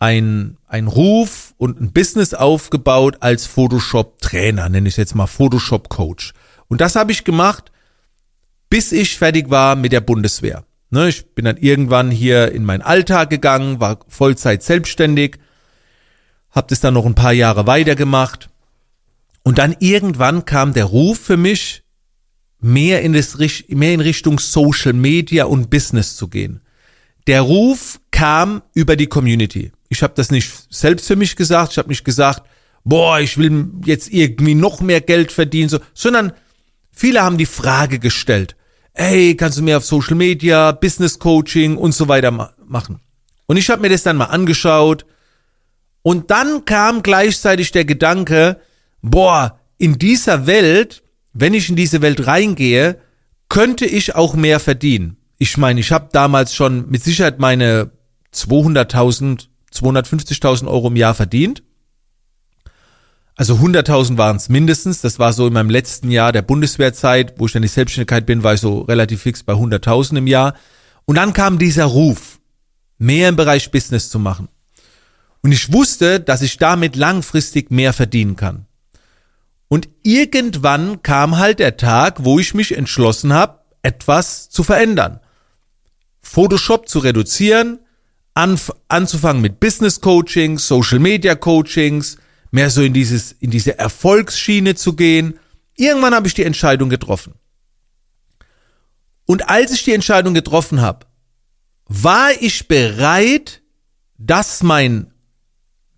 ein, 0.00 0.56
ein 0.66 0.88
Ruf 0.88 1.54
und 1.58 1.80
ein 1.80 1.92
Business 1.92 2.34
aufgebaut 2.34 3.18
als 3.20 3.46
Photoshop-Trainer, 3.46 4.68
nenne 4.68 4.88
ich 4.88 4.96
jetzt 4.96 5.14
mal 5.14 5.28
Photoshop-Coach. 5.28 6.32
Und 6.66 6.80
das 6.80 6.96
habe 6.96 7.12
ich 7.12 7.22
gemacht, 7.22 7.70
bis 8.68 8.90
ich 8.90 9.16
fertig 9.16 9.50
war 9.50 9.76
mit 9.76 9.92
der 9.92 10.00
Bundeswehr. 10.00 10.64
Ne, 10.90 11.08
ich 11.08 11.34
bin 11.34 11.44
dann 11.44 11.56
irgendwann 11.56 12.10
hier 12.10 12.50
in 12.50 12.64
meinen 12.64 12.82
Alltag 12.82 13.30
gegangen, 13.30 13.78
war 13.78 14.00
Vollzeit 14.08 14.64
selbstständig 14.64 15.38
hab 16.50 16.68
das 16.68 16.80
dann 16.80 16.94
noch 16.94 17.06
ein 17.06 17.14
paar 17.14 17.32
Jahre 17.32 17.66
weitergemacht. 17.66 18.50
Und 19.42 19.58
dann 19.58 19.76
irgendwann 19.78 20.44
kam 20.44 20.72
der 20.72 20.84
Ruf 20.84 21.18
für 21.18 21.36
mich, 21.36 21.82
mehr 22.60 23.02
in, 23.02 23.12
das, 23.14 23.38
mehr 23.68 23.94
in 23.94 24.00
Richtung 24.00 24.38
Social 24.38 24.92
Media 24.92 25.44
und 25.46 25.70
Business 25.70 26.16
zu 26.16 26.28
gehen. 26.28 26.60
Der 27.26 27.42
Ruf 27.42 28.00
kam 28.10 28.62
über 28.74 28.96
die 28.96 29.06
Community. 29.06 29.72
Ich 29.90 30.02
habe 30.02 30.14
das 30.16 30.30
nicht 30.30 30.50
selbst 30.70 31.06
für 31.06 31.16
mich 31.16 31.36
gesagt. 31.36 31.72
Ich 31.72 31.78
habe 31.78 31.90
nicht 31.90 32.04
gesagt, 32.04 32.42
boah, 32.84 33.20
ich 33.20 33.36
will 33.36 33.68
jetzt 33.84 34.10
irgendwie 34.10 34.54
noch 34.54 34.80
mehr 34.80 35.02
Geld 35.02 35.32
verdienen, 35.32 35.68
so, 35.68 35.80
sondern 35.92 36.32
viele 36.90 37.22
haben 37.22 37.36
die 37.36 37.46
Frage 37.46 37.98
gestellt, 37.98 38.56
ey, 38.94 39.36
kannst 39.36 39.58
du 39.58 39.62
mehr 39.62 39.76
auf 39.76 39.84
Social 39.84 40.14
Media, 40.14 40.72
Business 40.72 41.18
Coaching 41.18 41.76
und 41.76 41.94
so 41.94 42.08
weiter 42.08 42.30
ma 42.30 42.54
machen? 42.66 43.00
Und 43.46 43.58
ich 43.58 43.68
habe 43.68 43.82
mir 43.82 43.90
das 43.90 44.04
dann 44.04 44.16
mal 44.16 44.26
angeschaut, 44.26 45.04
und 46.02 46.30
dann 46.30 46.64
kam 46.64 47.02
gleichzeitig 47.02 47.72
der 47.72 47.84
Gedanke, 47.84 48.60
boah, 49.02 49.58
in 49.78 49.98
dieser 49.98 50.46
Welt, 50.46 51.02
wenn 51.32 51.54
ich 51.54 51.68
in 51.68 51.76
diese 51.76 52.00
Welt 52.02 52.26
reingehe, 52.26 53.00
könnte 53.48 53.84
ich 53.84 54.14
auch 54.14 54.34
mehr 54.34 54.60
verdienen. 54.60 55.18
Ich 55.38 55.56
meine, 55.56 55.80
ich 55.80 55.92
habe 55.92 56.08
damals 56.12 56.54
schon 56.54 56.88
mit 56.90 57.02
Sicherheit 57.02 57.38
meine 57.38 57.90
200.000, 58.34 59.48
250.000 59.74 60.66
Euro 60.66 60.88
im 60.88 60.96
Jahr 60.96 61.14
verdient. 61.14 61.62
Also 63.36 63.54
100.000 63.54 64.18
waren 64.18 64.36
es 64.36 64.48
mindestens. 64.48 65.00
Das 65.00 65.18
war 65.18 65.32
so 65.32 65.46
in 65.46 65.52
meinem 65.52 65.70
letzten 65.70 66.10
Jahr 66.10 66.32
der 66.32 66.42
Bundeswehrzeit, 66.42 67.34
wo 67.38 67.46
ich 67.46 67.52
dann 67.52 67.62
die 67.62 67.68
Selbstständigkeit 67.68 68.26
bin, 68.26 68.42
war 68.42 68.54
ich 68.54 68.60
so 68.60 68.80
relativ 68.82 69.22
fix 69.22 69.42
bei 69.42 69.54
100.000 69.54 70.18
im 70.18 70.26
Jahr. 70.26 70.54
Und 71.06 71.16
dann 71.16 71.32
kam 71.32 71.58
dieser 71.58 71.86
Ruf, 71.86 72.38
mehr 72.98 73.30
im 73.30 73.36
Bereich 73.36 73.70
Business 73.70 74.10
zu 74.10 74.18
machen. 74.18 74.48
Und 75.42 75.52
ich 75.52 75.72
wusste, 75.72 76.20
dass 76.20 76.42
ich 76.42 76.58
damit 76.58 76.96
langfristig 76.96 77.70
mehr 77.70 77.92
verdienen 77.92 78.36
kann. 78.36 78.66
Und 79.68 79.88
irgendwann 80.02 81.02
kam 81.02 81.38
halt 81.38 81.60
der 81.60 81.76
Tag, 81.76 82.24
wo 82.24 82.38
ich 82.38 82.54
mich 82.54 82.76
entschlossen 82.76 83.32
habe, 83.32 83.60
etwas 83.82 84.50
zu 84.50 84.62
verändern. 84.62 85.20
Photoshop 86.20 86.88
zu 86.88 86.98
reduzieren, 86.98 87.78
anf 88.40 88.72
anzufangen 88.88 89.42
mit 89.42 89.60
Business 89.60 90.00
Coaching, 90.00 90.58
Social 90.58 90.98
Media 90.98 91.34
Coachings, 91.34 92.16
mehr 92.50 92.70
so 92.70 92.82
in 92.82 92.94
dieses 92.94 93.32
in 93.32 93.50
diese 93.50 93.78
Erfolgsschiene 93.78 94.74
zu 94.74 94.94
gehen. 94.94 95.38
Irgendwann 95.76 96.14
habe 96.14 96.26
ich 96.26 96.34
die 96.34 96.44
Entscheidung 96.44 96.88
getroffen. 96.88 97.34
Und 99.26 99.48
als 99.48 99.72
ich 99.72 99.84
die 99.84 99.92
Entscheidung 99.92 100.34
getroffen 100.34 100.80
habe, 100.80 101.06
war 101.86 102.30
ich 102.40 102.66
bereit, 102.66 103.62
dass 104.16 104.62
mein 104.62 105.12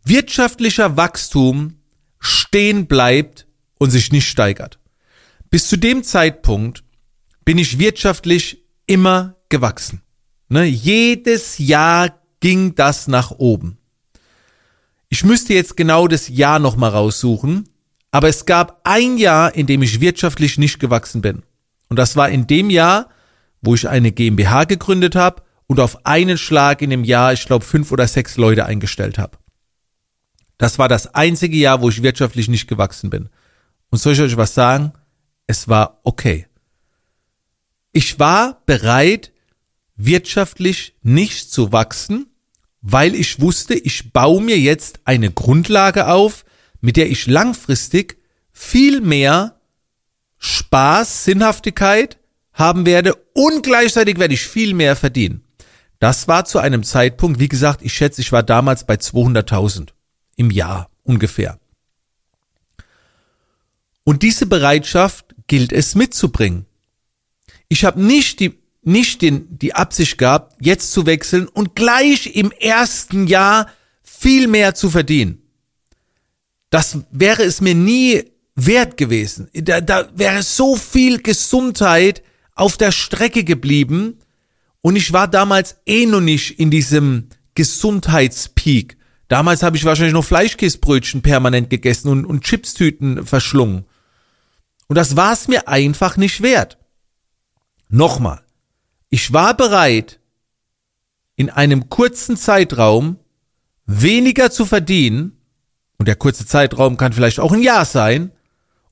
wirtschaftlicher 0.04 0.96
Wachstum 0.96 1.78
stehen 2.18 2.86
bleibt 2.86 3.46
und 3.78 3.90
sich 3.90 4.10
nicht 4.10 4.28
steigert. 4.28 4.78
Bis 5.48 5.68
zu 5.68 5.76
dem 5.76 6.02
Zeitpunkt 6.02 6.82
bin 7.44 7.58
ich 7.58 7.78
wirtschaftlich 7.78 8.64
immer 8.86 9.36
gewachsen. 9.48 10.02
Ne? 10.48 10.64
Jedes 10.64 11.58
Jahr 11.58 12.21
ging 12.42 12.74
das 12.74 13.08
nach 13.08 13.30
oben. 13.30 13.78
Ich 15.08 15.24
müsste 15.24 15.54
jetzt 15.54 15.76
genau 15.76 16.08
das 16.08 16.28
Jahr 16.28 16.58
nochmal 16.58 16.90
raussuchen, 16.90 17.68
aber 18.10 18.28
es 18.28 18.44
gab 18.44 18.80
ein 18.84 19.16
Jahr, 19.16 19.54
in 19.54 19.66
dem 19.66 19.82
ich 19.82 20.00
wirtschaftlich 20.00 20.58
nicht 20.58 20.78
gewachsen 20.78 21.22
bin. 21.22 21.44
Und 21.88 21.98
das 21.98 22.16
war 22.16 22.28
in 22.28 22.46
dem 22.46 22.68
Jahr, 22.68 23.08
wo 23.62 23.74
ich 23.74 23.88
eine 23.88 24.12
GmbH 24.12 24.64
gegründet 24.64 25.14
habe 25.14 25.42
und 25.66 25.80
auf 25.80 26.04
einen 26.04 26.36
Schlag 26.36 26.82
in 26.82 26.90
dem 26.90 27.04
Jahr, 27.04 27.32
ich 27.32 27.46
glaube, 27.46 27.64
fünf 27.64 27.92
oder 27.92 28.08
sechs 28.08 28.36
Leute 28.36 28.66
eingestellt 28.66 29.18
habe. 29.18 29.38
Das 30.58 30.78
war 30.78 30.88
das 30.88 31.14
einzige 31.14 31.56
Jahr, 31.56 31.80
wo 31.80 31.88
ich 31.88 32.02
wirtschaftlich 32.02 32.48
nicht 32.48 32.66
gewachsen 32.66 33.08
bin. 33.08 33.28
Und 33.90 33.98
soll 33.98 34.14
ich 34.14 34.20
euch 34.20 34.36
was 34.36 34.54
sagen? 34.54 34.92
Es 35.46 35.68
war 35.68 36.00
okay. 36.02 36.46
Ich 37.92 38.18
war 38.18 38.62
bereit, 38.66 39.32
wirtschaftlich 39.94 40.96
nicht 41.02 41.52
zu 41.52 41.70
wachsen, 41.72 42.31
weil 42.82 43.14
ich 43.14 43.40
wusste, 43.40 43.74
ich 43.74 44.12
baue 44.12 44.42
mir 44.42 44.58
jetzt 44.58 45.00
eine 45.04 45.30
Grundlage 45.30 46.08
auf, 46.08 46.44
mit 46.80 46.96
der 46.96 47.08
ich 47.08 47.26
langfristig 47.26 48.18
viel 48.52 49.00
mehr 49.00 49.60
Spaß, 50.38 51.24
Sinnhaftigkeit 51.24 52.18
haben 52.52 52.84
werde 52.84 53.14
und 53.34 53.62
gleichzeitig 53.62 54.18
werde 54.18 54.34
ich 54.34 54.42
viel 54.42 54.74
mehr 54.74 54.96
verdienen. 54.96 55.44
Das 56.00 56.26
war 56.26 56.44
zu 56.44 56.58
einem 56.58 56.82
Zeitpunkt, 56.82 57.38
wie 57.38 57.48
gesagt, 57.48 57.80
ich 57.82 57.94
schätze, 57.94 58.20
ich 58.20 58.32
war 58.32 58.42
damals 58.42 58.84
bei 58.84 58.94
200.000 58.94 59.90
im 60.34 60.50
Jahr 60.50 60.90
ungefähr. 61.04 61.60
Und 64.02 64.24
diese 64.24 64.46
Bereitschaft 64.46 65.26
gilt 65.46 65.72
es 65.72 65.94
mitzubringen. 65.94 66.66
Ich 67.68 67.84
habe 67.84 68.02
nicht 68.02 68.40
die 68.40 68.61
nicht 68.82 69.22
den, 69.22 69.58
die 69.58 69.74
Absicht 69.74 70.18
gehabt, 70.18 70.56
jetzt 70.60 70.92
zu 70.92 71.06
wechseln 71.06 71.48
und 71.48 71.74
gleich 71.74 72.34
im 72.34 72.50
ersten 72.52 73.26
Jahr 73.26 73.68
viel 74.02 74.48
mehr 74.48 74.74
zu 74.74 74.90
verdienen. 74.90 75.42
Das 76.70 76.98
wäre 77.10 77.42
es 77.44 77.60
mir 77.60 77.74
nie 77.74 78.24
wert 78.54 78.96
gewesen. 78.96 79.48
Da, 79.54 79.80
da 79.80 80.08
wäre 80.14 80.42
so 80.42 80.76
viel 80.76 81.22
Gesundheit 81.22 82.22
auf 82.54 82.76
der 82.76 82.92
Strecke 82.92 83.44
geblieben 83.44 84.18
und 84.80 84.96
ich 84.96 85.12
war 85.12 85.28
damals 85.28 85.76
eh 85.86 86.06
noch 86.06 86.20
nicht 86.20 86.58
in 86.58 86.70
diesem 86.70 87.28
Gesundheitspeak 87.54 88.96
Damals 89.32 89.62
habe 89.62 89.78
ich 89.78 89.86
wahrscheinlich 89.86 90.12
noch 90.12 90.26
Fleischkäsebrötchen 90.26 91.22
permanent 91.22 91.70
gegessen 91.70 92.10
und, 92.10 92.26
und 92.26 92.44
Chipstüten 92.44 93.24
verschlungen. 93.24 93.86
Und 94.88 94.96
das 94.96 95.16
war 95.16 95.32
es 95.32 95.48
mir 95.48 95.68
einfach 95.68 96.18
nicht 96.18 96.42
wert. 96.42 96.76
Nochmal. 97.88 98.41
Ich 99.14 99.30
war 99.30 99.54
bereit, 99.54 100.20
in 101.36 101.50
einem 101.50 101.90
kurzen 101.90 102.38
Zeitraum 102.38 103.18
weniger 103.84 104.50
zu 104.50 104.64
verdienen, 104.64 105.36
und 105.98 106.08
der 106.08 106.16
kurze 106.16 106.46
Zeitraum 106.46 106.96
kann 106.96 107.12
vielleicht 107.12 107.38
auch 107.38 107.52
ein 107.52 107.62
Jahr 107.62 107.84
sein, 107.84 108.32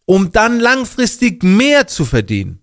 um 0.05 0.31
dann 0.31 0.61
langfristig 0.61 1.43
mehr 1.43 1.87
zu 1.87 2.05
verdienen. 2.05 2.61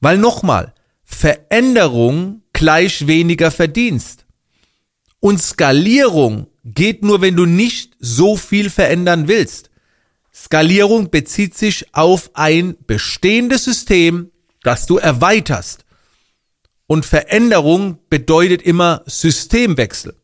Weil 0.00 0.18
nochmal, 0.18 0.74
Veränderung 1.02 2.42
gleich 2.52 3.06
weniger 3.06 3.50
Verdienst. 3.50 4.26
Und 5.18 5.40
Skalierung 5.40 6.46
geht 6.62 7.02
nur, 7.02 7.22
wenn 7.22 7.36
du 7.36 7.46
nicht 7.46 7.96
so 8.00 8.36
viel 8.36 8.68
verändern 8.68 9.28
willst. 9.28 9.70
Skalierung 10.30 11.10
bezieht 11.10 11.56
sich 11.56 11.94
auf 11.94 12.32
ein 12.34 12.76
bestehendes 12.86 13.64
System, 13.64 14.30
das 14.62 14.84
du 14.84 14.98
erweiterst. 14.98 15.85
Und 16.86 17.04
Veränderung 17.04 17.98
bedeutet 18.08 18.62
immer 18.62 19.02
Systemwechsel. 19.06 20.16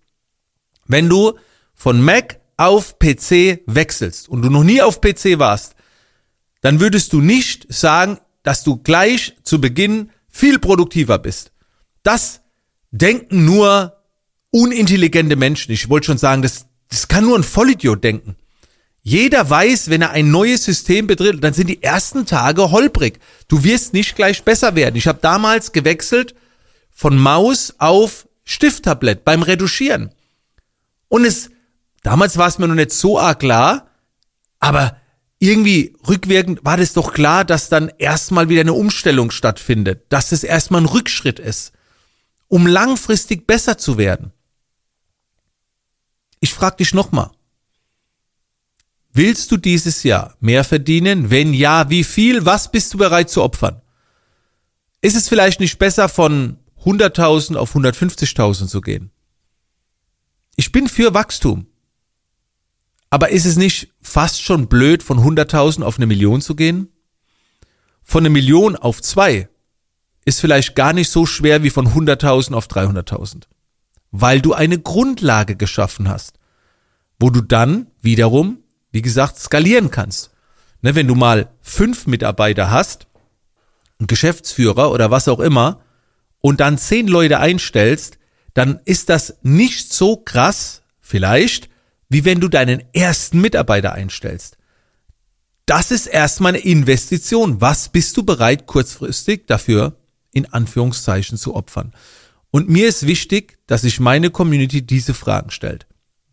Wenn 0.87 1.09
du 1.09 1.39
von 1.75 2.01
Mac 2.01 2.41
auf 2.57 2.99
PC 2.99 3.63
wechselst 3.67 4.29
und 4.29 4.43
du 4.43 4.51
noch 4.51 4.63
nie 4.63 4.83
auf 4.83 5.01
PC 5.01 5.39
warst, 5.39 5.75
dann 6.61 6.81
würdest 6.81 7.13
du 7.13 7.21
nicht 7.21 7.73
sagen, 7.73 8.19
dass 8.43 8.63
du 8.63 8.77
gleich 8.77 9.35
zu 9.43 9.61
Beginn 9.61 10.11
viel 10.29 10.59
produktiver 10.59 11.19
bist. 11.19 11.53
Das 12.03 12.41
denken 12.91 13.45
nur 13.45 13.97
unintelligente 14.51 15.37
Menschen. 15.37 15.73
Ich 15.73 15.89
wollte 15.89 16.07
schon 16.07 16.19
sagen, 16.19 16.43
das, 16.43 16.67
das 16.89 17.09
kann 17.09 17.25
nur 17.25 17.39
ein 17.39 17.43
Vollidiot 17.43 18.05
denken. 18.05 18.37
Jeder 19.03 19.49
weiß, 19.49 19.91
wenn 19.91 20.03
er 20.03 20.11
ein 20.11 20.31
neues 20.31 20.65
System 20.65 21.09
betritt, 21.09 21.43
dann 21.43 21.55
sind 21.55 21.69
die 21.69 21.83
ersten 21.83 22.25
Tage 22.25 22.71
holprig. 22.71 23.19
Du 23.49 23.65
wirst 23.65 23.93
nicht 23.95 24.15
gleich 24.15 24.45
besser 24.45 24.77
werden. 24.77 24.95
Ich 24.95 25.09
habe 25.09 25.19
damals 25.21 25.73
gewechselt 25.73 26.37
von 26.93 27.17
Maus 27.17 27.75
auf 27.79 28.29
Stifttablett 28.45 29.25
beim 29.25 29.43
Retuschieren. 29.43 30.15
Und 31.09 31.25
es, 31.25 31.51
damals 32.03 32.37
war 32.37 32.49
es 32.49 32.59
mir 32.59 32.69
noch 32.69 32.75
nicht 32.75 32.93
so 32.93 33.19
arg 33.19 33.41
klar, 33.41 33.91
aber 34.61 34.97
irgendwie 35.39 35.97
rückwirkend 36.09 36.65
war 36.65 36.77
das 36.77 36.93
doch 36.93 37.13
klar, 37.13 37.45
dass 37.45 37.69
dann 37.69 37.91
erstmal 37.99 38.49
wieder 38.49 38.61
eine 38.61 38.75
Umstellung 38.75 39.31
stattfindet, 39.31 40.05
dass 40.09 40.31
es 40.31 40.45
erstmal 40.45 40.83
ein 40.83 40.87
Rückschritt 40.87 41.41
ist, 41.41 41.73
um 42.47 42.67
langfristig 42.67 43.47
besser 43.47 43.77
zu 43.77 43.99
werden. 43.99 44.33
Ich 46.39 46.55
frage 46.55 46.77
dich 46.77 46.95
nochmal. 46.95 47.31
Willst 49.13 49.51
du 49.51 49.57
dieses 49.57 50.05
Jahr 50.05 50.37
mehr 50.41 50.65
verdienen? 50.65 51.31
Wenn 51.31 51.53
ja, 51.53 51.91
wie 51.91 52.05
viel? 52.05 52.47
Was 52.47 52.71
bist 52.71 52.95
du 52.95 52.99
bereit 52.99 53.29
zu 53.29 53.43
opfern? 53.43 53.83
Ist 55.01 55.17
es 55.17 55.29
vielleicht 55.29 55.61
nicht 55.61 55.79
besser 55.79 56.09
von 56.09 56.59
100.000 56.85 57.57
auf 57.57 57.75
150.000 57.75 58.67
zu 58.67 58.81
gehen? 58.81 59.11
Ich 60.57 60.73
bin 60.73 60.89
für 60.89 61.15
Wachstum. 61.15 61.67
Aber 63.11 63.31
ist 63.31 63.45
es 63.45 63.57
nicht 63.57 63.93
fast 64.01 64.43
schon 64.43 64.69
blöd, 64.69 65.03
von 65.03 65.19
100.000 65.19 65.83
auf 65.83 65.97
eine 65.97 66.07
Million 66.07 66.41
zu 66.41 66.57
gehen? 66.57 66.89
Von 68.03 68.23
einer 68.23 68.31
Million 68.31 68.75
auf 68.75 69.03
zwei 69.03 69.49
ist 70.25 70.41
vielleicht 70.41 70.75
gar 70.75 70.93
nicht 70.93 71.11
so 71.11 71.27
schwer 71.27 71.63
wie 71.63 71.71
von 71.71 71.89
100.000 71.89 72.55
auf 72.55 72.69
300.000. 72.69 73.45
Weil 74.11 74.41
du 74.41 74.55
eine 74.55 74.79
Grundlage 74.79 75.57
geschaffen 75.57 76.09
hast, 76.09 76.39
wo 77.21 77.31
du 77.31 77.41
dann 77.41 77.89
wiederum, 78.01 78.59
wie 78.93 79.03
gesagt, 79.03 79.39
skalieren 79.39 79.91
kannst. 79.91 80.31
Ne, 80.81 80.95
wenn 80.95 81.07
du 81.07 81.15
mal 81.15 81.51
fünf 81.61 82.07
Mitarbeiter 82.07 82.71
hast, 82.71 83.07
einen 83.99 84.07
Geschäftsführer 84.07 84.91
oder 84.91 85.11
was 85.11 85.29
auch 85.29 85.41
immer, 85.41 85.82
und 86.43 86.61
dann 86.61 86.77
zehn 86.77 87.09
Leute 87.09 87.41
einstellst, 87.41 88.19
dann 88.53 88.81
ist 88.85 89.09
das 89.09 89.39
nicht 89.43 89.95
so 89.95 90.17
krass, 90.17 90.83
vielleicht, 91.01 91.71
wie 92.11 92.27
wenn 92.27 92.41
du 92.41 92.49
deinen 92.49 92.83
ersten 92.93 93.41
Mitarbeiter 93.41 93.95
einstellst. 93.95 94.59
Das 95.65 95.91
ist 95.91 96.07
erstmal 96.07 96.53
eine 96.53 96.59
Investition. 96.59 97.63
Was 97.63 97.89
bist 97.89 98.17
du 98.19 98.25
bereit, 98.25 98.67
kurzfristig 98.67 99.47
dafür 99.47 99.97
in 100.33 100.53
Anführungszeichen 100.53 101.39
zu 101.39 101.55
opfern? 101.55 101.95
Und 102.51 102.69
mir 102.69 102.89
ist 102.89 103.07
wichtig, 103.07 103.59
dass 103.67 103.83
sich 103.83 104.01
meine 104.01 104.29
Community 104.29 104.83
diese 104.83 105.15
Fragen 105.15 105.51
stellt. 105.51 105.87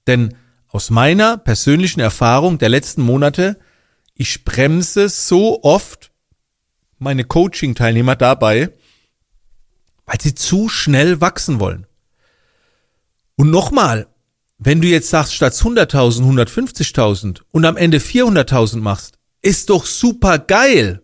Denn 0.08 0.36
aus 0.68 0.90
meiner 0.90 1.38
persönlichen 1.38 2.02
Erfahrung 2.02 2.58
der 2.58 2.70
letzten 2.70 3.04
Monate, 3.04 3.60
ich 4.16 4.44
bremse 4.44 5.08
so 5.08 5.64
oft 5.64 6.12
meine 6.98 7.24
Coaching-Teilnehmer 7.24 8.16
dabei, 8.16 8.74
weil 10.10 10.20
sie 10.20 10.34
zu 10.34 10.70
schnell 10.70 11.22
wachsen 11.22 11.60
wollen. 11.60 11.86
Und 13.36 13.52
nochmal, 13.52 14.08
wenn 14.58 14.82
du 14.82 14.88
jetzt 14.88 15.10
sagst, 15.10 15.36
statt 15.36 15.54
100.000, 15.54 16.24
150.000 16.24 17.42
und 17.52 17.64
am 17.64 17.78
Ende 17.78 18.00
400.000 18.00 18.78
machst, 18.78 19.20
ist 19.44 19.70
doch 19.70 19.86
super 19.86 20.40
geil. 20.40 21.04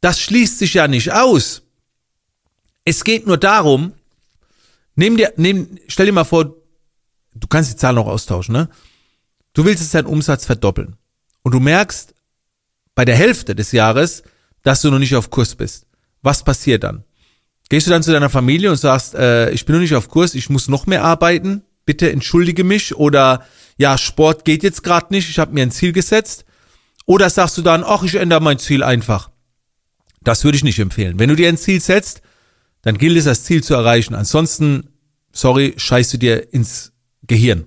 Das 0.00 0.20
schließt 0.20 0.60
sich 0.60 0.74
ja 0.74 0.86
nicht 0.86 1.12
aus. 1.12 1.62
Es 2.84 3.02
geht 3.02 3.26
nur 3.26 3.36
darum, 3.36 3.94
nimm 4.94 5.16
dir, 5.16 5.32
nimm, 5.36 5.76
stell 5.88 6.06
dir 6.06 6.12
mal 6.12 6.22
vor, 6.22 6.54
du 7.34 7.48
kannst 7.48 7.72
die 7.72 7.76
Zahlen 7.76 7.98
auch 7.98 8.06
austauschen, 8.06 8.52
ne? 8.52 8.68
Du 9.54 9.64
willst 9.64 9.82
jetzt 9.82 9.94
deinen 9.94 10.06
Umsatz 10.06 10.46
verdoppeln. 10.46 10.96
Und 11.42 11.52
du 11.52 11.58
merkst 11.58 12.14
bei 12.94 13.04
der 13.04 13.16
Hälfte 13.16 13.56
des 13.56 13.72
Jahres, 13.72 14.22
dass 14.62 14.82
du 14.82 14.90
noch 14.92 15.00
nicht 15.00 15.16
auf 15.16 15.30
Kurs 15.30 15.56
bist. 15.56 15.86
Was 16.22 16.44
passiert 16.44 16.84
dann? 16.84 17.04
Gehst 17.68 17.86
du 17.86 17.90
dann 17.90 18.02
zu 18.02 18.12
deiner 18.12 18.30
Familie 18.30 18.70
und 18.70 18.76
sagst, 18.76 19.14
äh, 19.14 19.50
ich 19.50 19.64
bin 19.64 19.74
noch 19.74 19.82
nicht 19.82 19.94
auf 19.94 20.08
Kurs, 20.08 20.34
ich 20.34 20.50
muss 20.50 20.68
noch 20.68 20.86
mehr 20.86 21.04
arbeiten? 21.04 21.62
bitte 21.86 22.10
entschuldige 22.10 22.64
mich 22.64 22.94
oder 22.94 23.44
ja, 23.76 23.98
Sport 23.98 24.44
geht 24.44 24.62
jetzt 24.62 24.82
gerade 24.82 25.12
nicht, 25.12 25.28
ich 25.28 25.38
habe 25.38 25.52
mir 25.52 25.62
ein 25.62 25.70
Ziel 25.70 25.92
gesetzt. 25.92 26.44
Oder 27.06 27.28
sagst 27.28 27.58
du 27.58 27.62
dann, 27.62 27.84
ach, 27.84 28.02
ich 28.02 28.14
ändere 28.14 28.40
mein 28.40 28.58
Ziel 28.58 28.82
einfach. 28.82 29.30
Das 30.22 30.44
würde 30.44 30.56
ich 30.56 30.64
nicht 30.64 30.78
empfehlen. 30.78 31.18
Wenn 31.18 31.28
du 31.28 31.36
dir 31.36 31.48
ein 31.48 31.58
Ziel 31.58 31.80
setzt, 31.80 32.22
dann 32.82 32.96
gilt 32.96 33.16
es, 33.16 33.24
das 33.24 33.44
Ziel 33.44 33.62
zu 33.62 33.74
erreichen. 33.74 34.14
Ansonsten, 34.14 34.88
sorry, 35.32 35.74
scheißt 35.76 36.14
du 36.14 36.18
dir 36.18 36.52
ins 36.54 36.92
Gehirn. 37.26 37.66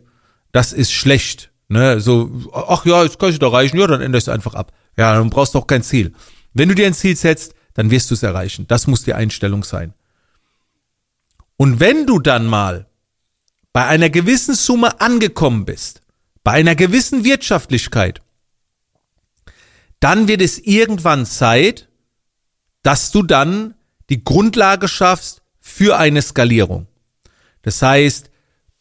Das 0.51 0.73
ist 0.73 0.91
schlecht. 0.91 1.51
Ne? 1.67 1.99
So, 1.99 2.31
ach 2.51 2.85
ja, 2.85 3.03
jetzt 3.03 3.19
kann 3.19 3.29
ich 3.29 3.35
es 3.35 3.41
erreichen, 3.41 3.77
ja, 3.77 3.85
dann 3.85 4.01
änderst 4.01 4.27
du 4.27 4.31
einfach 4.31 4.55
ab. 4.55 4.71
Ja, 4.97 5.13
dann 5.13 5.29
brauchst 5.29 5.53
du 5.53 5.59
auch 5.59 5.67
kein 5.67 5.83
Ziel. 5.83 6.13
Wenn 6.53 6.69
du 6.69 6.75
dir 6.75 6.87
ein 6.87 6.95
Ziel 6.95 7.15
setzt, 7.15 7.53
dann 7.77 7.91
wirst 7.91 8.09
du 8.09 8.15
es 8.15 8.23
erreichen. 8.23 8.65
Das 8.67 8.87
muss 8.87 9.03
die 9.03 9.13
Einstellung 9.13 9.63
sein. 9.63 9.93
Und 11.57 11.79
wenn 11.79 12.07
du 12.07 12.17
dann 12.17 12.47
mal 12.47 12.87
bei 13.71 13.85
einer 13.85 14.09
gewissen 14.09 14.55
Summe 14.55 14.99
angekommen 14.99 15.63
bist, 15.63 16.01
bei 16.43 16.53
einer 16.53 16.73
gewissen 16.73 17.23
Wirtschaftlichkeit, 17.23 18.23
dann 19.99 20.27
wird 20.27 20.41
es 20.41 20.57
irgendwann 20.57 21.27
Zeit, 21.27 21.87
dass 22.81 23.11
du 23.11 23.21
dann 23.21 23.75
die 24.09 24.23
Grundlage 24.23 24.87
schaffst 24.87 25.43
für 25.59 25.97
eine 25.97 26.23
Skalierung. 26.23 26.87
Das 27.61 27.83
heißt, 27.83 28.31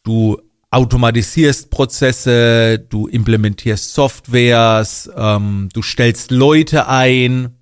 du 0.04 0.40
automatisierst 0.70 1.68
Prozesse, 1.68 2.78
du 2.78 3.08
implementierst 3.08 3.92
Softwares, 3.92 5.10
ähm, 5.14 5.68
du 5.74 5.82
stellst 5.82 6.30
Leute 6.30 6.88
ein 6.88 7.55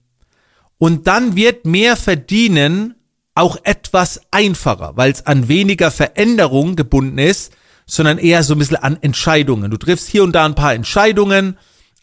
und 0.84 1.06
dann 1.06 1.34
wird 1.34 1.64
mehr 1.64 1.96
verdienen 1.96 2.96
auch 3.34 3.56
etwas 3.62 4.20
einfacher, 4.30 4.92
weil 4.96 5.12
es 5.12 5.24
an 5.24 5.48
weniger 5.48 5.90
Veränderungen 5.90 6.76
gebunden 6.76 7.16
ist, 7.16 7.54
sondern 7.86 8.18
eher 8.18 8.42
so 8.42 8.54
ein 8.54 8.58
bisschen 8.58 8.76
an 8.76 8.98
Entscheidungen. 9.00 9.70
Du 9.70 9.78
triffst 9.78 10.08
hier 10.08 10.22
und 10.22 10.32
da 10.32 10.44
ein 10.44 10.54
paar 10.54 10.74
Entscheidungen, 10.74 11.56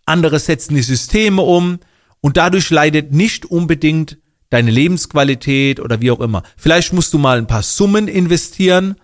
andere 0.05 0.39
setzen 0.39 0.73
die 0.73 0.81
Systeme 0.81 1.43
um 1.43 1.77
und 2.21 2.37
dadurch 2.37 2.71
leidet 2.71 3.11
nicht 3.13 3.45
unbedingt 3.45 4.17
deine 4.49 4.71
Lebensqualität 4.71 5.79
oder 5.79 6.01
wie 6.01 6.09
auch 6.09 6.19
immer. 6.19 6.41
Vielleicht 6.57 6.91
musst 6.91 7.13
du 7.13 7.19
mal 7.19 7.37
ein 7.37 7.45
paar 7.45 7.61
Summen 7.61 8.07
investieren, 8.07 8.95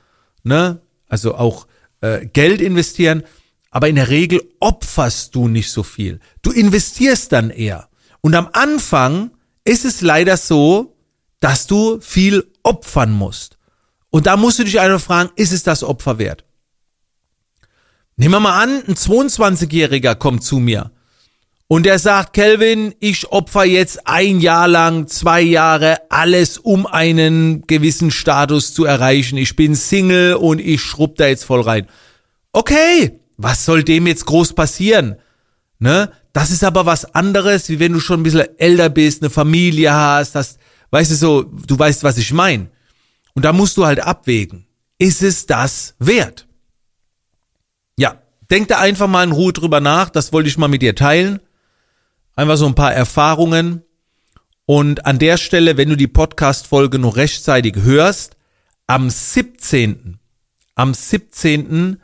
ne? 0.41 0.81
Also 1.07 1.35
auch 1.35 1.67
äh, 2.01 2.25
Geld 2.25 2.61
investieren, 2.61 3.21
aber 3.69 3.89
in 3.89 3.95
der 3.95 4.09
Regel 4.09 4.41
opferst 4.59 5.35
du 5.35 5.47
nicht 5.47 5.69
so 5.69 5.83
viel. 5.83 6.19
Du 6.41 6.49
investierst 6.49 7.31
dann 7.31 7.51
eher. 7.51 7.89
Und 8.21 8.33
am 8.33 8.49
Anfang 8.53 9.29
ist 9.67 9.85
es 9.85 10.01
leider 10.01 10.37
so, 10.37 10.95
dass 11.39 11.67
du 11.67 11.99
viel 12.01 12.51
opfern 12.63 13.11
musst. 13.11 13.57
Und 14.09 14.25
da 14.25 14.37
musst 14.37 14.59
du 14.59 14.63
dich 14.63 14.79
einfach 14.79 15.01
fragen, 15.01 15.29
ist 15.35 15.51
es 15.51 15.63
das 15.63 15.83
Opfer 15.83 16.17
wert? 16.17 16.45
Nehmen 18.15 18.33
wir 18.33 18.39
mal 18.39 18.63
an, 18.63 18.83
ein 18.87 18.95
22-Jähriger 18.95 20.15
kommt 20.15 20.43
zu 20.43 20.57
mir 20.57 20.91
und 21.67 21.85
er 21.85 21.99
sagt, 21.99 22.33
Kelvin, 22.33 22.95
ich 22.99 23.29
opfer 23.29 23.65
jetzt 23.65 24.07
ein 24.07 24.39
Jahr 24.39 24.69
lang, 24.69 25.07
zwei 25.07 25.41
Jahre, 25.41 25.97
alles, 26.09 26.57
um 26.57 26.87
einen 26.87 27.67
gewissen 27.67 28.09
Status 28.09 28.73
zu 28.73 28.85
erreichen. 28.85 29.37
Ich 29.37 29.57
bin 29.57 29.75
Single 29.75 30.35
und 30.35 30.59
ich 30.59 30.81
schrubb 30.81 31.17
da 31.17 31.27
jetzt 31.27 31.43
voll 31.43 31.61
rein. 31.61 31.87
Okay, 32.53 33.19
was 33.35 33.65
soll 33.65 33.83
dem 33.83 34.07
jetzt 34.07 34.25
groß 34.25 34.53
passieren? 34.53 35.17
Ne? 35.79 36.09
Das 36.37 36.51
ist 36.51 36.63
aber 36.63 36.85
was 36.85 37.15
anderes, 37.15 37.67
wie 37.67 37.79
wenn 37.79 37.93
du 37.93 37.99
schon 37.99 38.19
ein 38.19 38.23
bisschen 38.23 38.59
älter 38.59 38.91
bist, 38.91 39.23
eine 39.23 39.31
Familie 39.31 39.91
hast, 39.91 40.35
das, 40.35 40.59
weißt 40.91 41.09
du 41.09 41.15
so, 41.15 41.41
du 41.41 41.79
weißt, 41.79 42.03
was 42.03 42.19
ich 42.19 42.31
meine. 42.31 42.69
Und 43.33 43.43
da 43.43 43.53
musst 43.53 43.75
du 43.75 43.87
halt 43.87 44.01
abwägen. 44.01 44.67
Ist 44.99 45.23
es 45.23 45.47
das 45.47 45.95
wert? 45.97 46.45
Ja, 47.97 48.21
denk 48.51 48.67
da 48.67 48.77
einfach 48.77 49.07
mal 49.07 49.23
in 49.23 49.31
Ruhe 49.31 49.51
drüber 49.51 49.79
nach, 49.79 50.11
das 50.11 50.31
wollte 50.31 50.47
ich 50.47 50.59
mal 50.59 50.67
mit 50.67 50.83
dir 50.83 50.93
teilen. 50.93 51.39
Einfach 52.35 52.57
so 52.57 52.67
ein 52.67 52.75
paar 52.75 52.93
Erfahrungen. 52.93 53.81
Und 54.67 55.07
an 55.07 55.17
der 55.17 55.37
Stelle, 55.37 55.75
wenn 55.75 55.89
du 55.89 55.97
die 55.97 56.05
Podcast-Folge 56.05 56.99
noch 56.99 57.15
rechtzeitig 57.15 57.77
hörst, 57.77 58.37
am 58.85 59.09
17. 59.09 60.19
Am 60.75 60.93
17. 60.93 61.99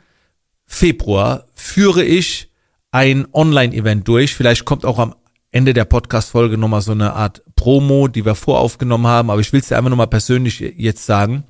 Februar 0.66 1.46
führe 1.54 2.02
ich 2.02 2.50
ein 2.94 3.26
Online-Event 3.32 4.06
durch. 4.06 4.36
Vielleicht 4.36 4.64
kommt 4.64 4.84
auch 4.84 5.00
am 5.00 5.16
Ende 5.50 5.74
der 5.74 5.84
Podcast-Folge 5.84 6.56
nochmal 6.56 6.80
so 6.80 6.92
eine 6.92 7.14
Art 7.14 7.42
Promo, 7.56 8.06
die 8.06 8.24
wir 8.24 8.36
voraufgenommen 8.36 9.08
haben, 9.08 9.30
aber 9.30 9.40
ich 9.40 9.52
will 9.52 9.58
es 9.58 9.66
dir 9.66 9.76
einfach 9.76 9.90
nochmal 9.90 10.06
persönlich 10.06 10.60
jetzt 10.60 11.04
sagen. 11.04 11.42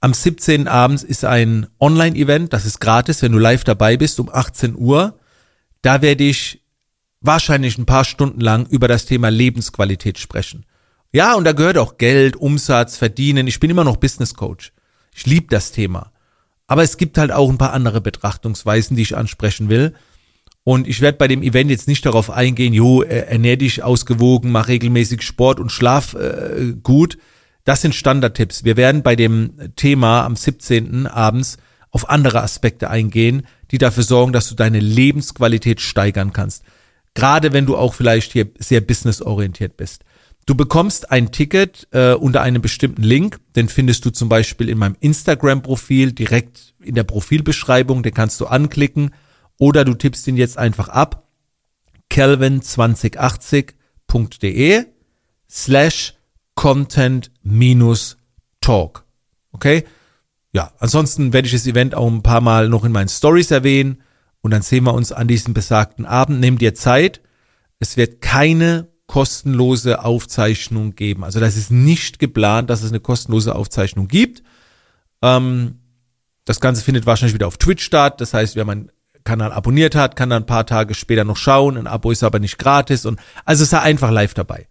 Am 0.00 0.12
17. 0.12 0.66
abends 0.66 1.04
ist 1.04 1.24
ein 1.24 1.68
Online-Event, 1.78 2.52
das 2.52 2.66
ist 2.66 2.80
gratis, 2.80 3.22
wenn 3.22 3.30
du 3.30 3.38
live 3.38 3.62
dabei 3.62 3.96
bist, 3.96 4.18
um 4.18 4.28
18 4.28 4.74
Uhr. 4.76 5.20
Da 5.82 6.02
werde 6.02 6.24
ich 6.24 6.64
wahrscheinlich 7.20 7.78
ein 7.78 7.86
paar 7.86 8.04
Stunden 8.04 8.40
lang 8.40 8.66
über 8.66 8.88
das 8.88 9.06
Thema 9.06 9.28
Lebensqualität 9.28 10.18
sprechen. 10.18 10.66
Ja, 11.12 11.34
und 11.34 11.44
da 11.44 11.52
gehört 11.52 11.78
auch 11.78 11.96
Geld, 11.96 12.34
Umsatz, 12.34 12.96
Verdienen. 12.96 13.46
Ich 13.46 13.60
bin 13.60 13.70
immer 13.70 13.84
noch 13.84 13.98
Business 13.98 14.34
Coach. 14.34 14.72
Ich 15.14 15.26
liebe 15.26 15.46
das 15.48 15.70
Thema. 15.70 16.10
Aber 16.66 16.82
es 16.82 16.96
gibt 16.96 17.18
halt 17.18 17.32
auch 17.32 17.50
ein 17.50 17.58
paar 17.58 17.72
andere 17.72 18.00
Betrachtungsweisen, 18.00 18.96
die 18.96 19.02
ich 19.02 19.16
ansprechen 19.16 19.68
will. 19.68 19.94
Und 20.64 20.88
ich 20.88 21.00
werde 21.00 21.16
bei 21.16 21.28
dem 21.28 21.42
Event 21.42 21.70
jetzt 21.70 21.86
nicht 21.86 22.04
darauf 22.04 22.28
eingehen, 22.28 22.74
jo, 22.74 23.02
ernähr 23.02 23.56
dich 23.56 23.84
ausgewogen, 23.84 24.50
mach 24.50 24.66
regelmäßig 24.66 25.22
Sport 25.22 25.60
und 25.60 25.70
schlaf 25.70 26.14
äh, 26.14 26.74
gut. 26.82 27.18
Das 27.64 27.82
sind 27.82 27.94
Standardtipps. 27.94 28.64
Wir 28.64 28.76
werden 28.76 29.02
bei 29.02 29.14
dem 29.14 29.52
Thema 29.76 30.24
am 30.24 30.34
17. 30.34 31.06
abends 31.06 31.58
auf 31.90 32.10
andere 32.10 32.42
Aspekte 32.42 32.90
eingehen, 32.90 33.46
die 33.70 33.78
dafür 33.78 34.02
sorgen, 34.02 34.32
dass 34.32 34.48
du 34.48 34.54
deine 34.54 34.80
Lebensqualität 34.80 35.80
steigern 35.80 36.32
kannst. 36.32 36.64
Gerade 37.14 37.52
wenn 37.52 37.64
du 37.64 37.76
auch 37.76 37.94
vielleicht 37.94 38.32
hier 38.32 38.48
sehr 38.58 38.80
businessorientiert 38.80 39.76
bist. 39.76 40.02
Du 40.46 40.54
bekommst 40.54 41.10
ein 41.10 41.32
Ticket 41.32 41.88
äh, 41.90 42.12
unter 42.12 42.40
einem 42.40 42.62
bestimmten 42.62 43.02
Link, 43.02 43.40
den 43.56 43.68
findest 43.68 44.04
du 44.04 44.10
zum 44.10 44.28
Beispiel 44.28 44.68
in 44.68 44.78
meinem 44.78 44.96
Instagram-Profil 45.00 46.12
direkt 46.12 46.72
in 46.80 46.94
der 46.94 47.02
Profilbeschreibung, 47.02 48.04
den 48.04 48.14
kannst 48.14 48.40
du 48.40 48.46
anklicken 48.46 49.12
oder 49.58 49.84
du 49.84 49.94
tippst 49.94 50.28
ihn 50.28 50.36
jetzt 50.36 50.56
einfach 50.56 50.88
ab 50.88 51.26
kelvin2080.de 52.12 54.84
slash 55.50 56.14
content 56.54 57.32
minus 57.42 58.16
talk. 58.60 59.04
Okay? 59.50 59.82
Ja, 60.52 60.72
ansonsten 60.78 61.32
werde 61.32 61.46
ich 61.46 61.52
das 61.52 61.66
Event 61.66 61.96
auch 61.96 62.06
ein 62.06 62.22
paar 62.22 62.40
Mal 62.40 62.68
noch 62.68 62.84
in 62.84 62.92
meinen 62.92 63.08
Stories 63.08 63.50
erwähnen 63.50 64.00
und 64.42 64.52
dann 64.52 64.62
sehen 64.62 64.84
wir 64.84 64.94
uns 64.94 65.10
an 65.10 65.26
diesem 65.26 65.54
besagten 65.54 66.06
Abend. 66.06 66.38
Nimm 66.38 66.56
dir 66.56 66.76
Zeit. 66.76 67.20
Es 67.80 67.96
wird 67.96 68.20
keine 68.20 68.86
kostenlose 69.06 70.04
Aufzeichnung 70.04 70.94
geben. 70.94 71.24
Also 71.24 71.40
das 71.40 71.56
ist 71.56 71.70
nicht 71.70 72.18
geplant, 72.18 72.70
dass 72.70 72.82
es 72.82 72.90
eine 72.90 73.00
kostenlose 73.00 73.54
Aufzeichnung 73.54 74.08
gibt. 74.08 74.42
Ähm, 75.22 75.80
das 76.44 76.60
Ganze 76.60 76.82
findet 76.82 77.06
wahrscheinlich 77.06 77.34
wieder 77.34 77.46
auf 77.46 77.56
Twitch 77.56 77.84
statt. 77.84 78.20
Das 78.20 78.34
heißt, 78.34 78.56
wer 78.56 78.64
meinen 78.64 78.90
Kanal 79.24 79.52
abonniert 79.52 79.94
hat, 79.94 80.16
kann 80.16 80.30
dann 80.30 80.44
ein 80.44 80.46
paar 80.46 80.66
Tage 80.66 80.94
später 80.94 81.24
noch 81.24 81.36
schauen. 81.36 81.76
Ein 81.76 81.86
Abo 81.86 82.10
ist 82.10 82.22
aber 82.22 82.38
nicht 82.38 82.58
gratis 82.58 83.04
und 83.04 83.20
also 83.44 83.64
sei 83.64 83.80
einfach 83.80 84.10
live 84.10 84.34
dabei. 84.34 84.66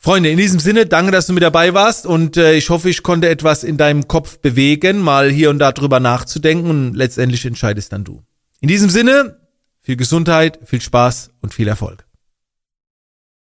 Freunde, 0.00 0.30
in 0.30 0.38
diesem 0.38 0.60
Sinne, 0.60 0.86
danke, 0.86 1.10
dass 1.10 1.26
du 1.26 1.32
mit 1.32 1.42
dabei 1.42 1.74
warst 1.74 2.06
und 2.06 2.36
äh, 2.36 2.54
ich 2.54 2.70
hoffe, 2.70 2.88
ich 2.88 3.02
konnte 3.02 3.28
etwas 3.28 3.64
in 3.64 3.76
deinem 3.76 4.06
Kopf 4.06 4.38
bewegen, 4.38 5.00
mal 5.00 5.28
hier 5.28 5.50
und 5.50 5.58
da 5.58 5.72
drüber 5.72 5.98
nachzudenken 5.98 6.70
und 6.70 6.94
letztendlich 6.94 7.44
entscheidest 7.44 7.92
dann 7.92 8.04
du. 8.04 8.22
In 8.60 8.68
diesem 8.68 8.90
Sinne, 8.90 9.40
viel 9.80 9.96
Gesundheit, 9.96 10.60
viel 10.64 10.80
Spaß 10.80 11.30
und 11.40 11.52
viel 11.52 11.66
Erfolg. 11.66 12.07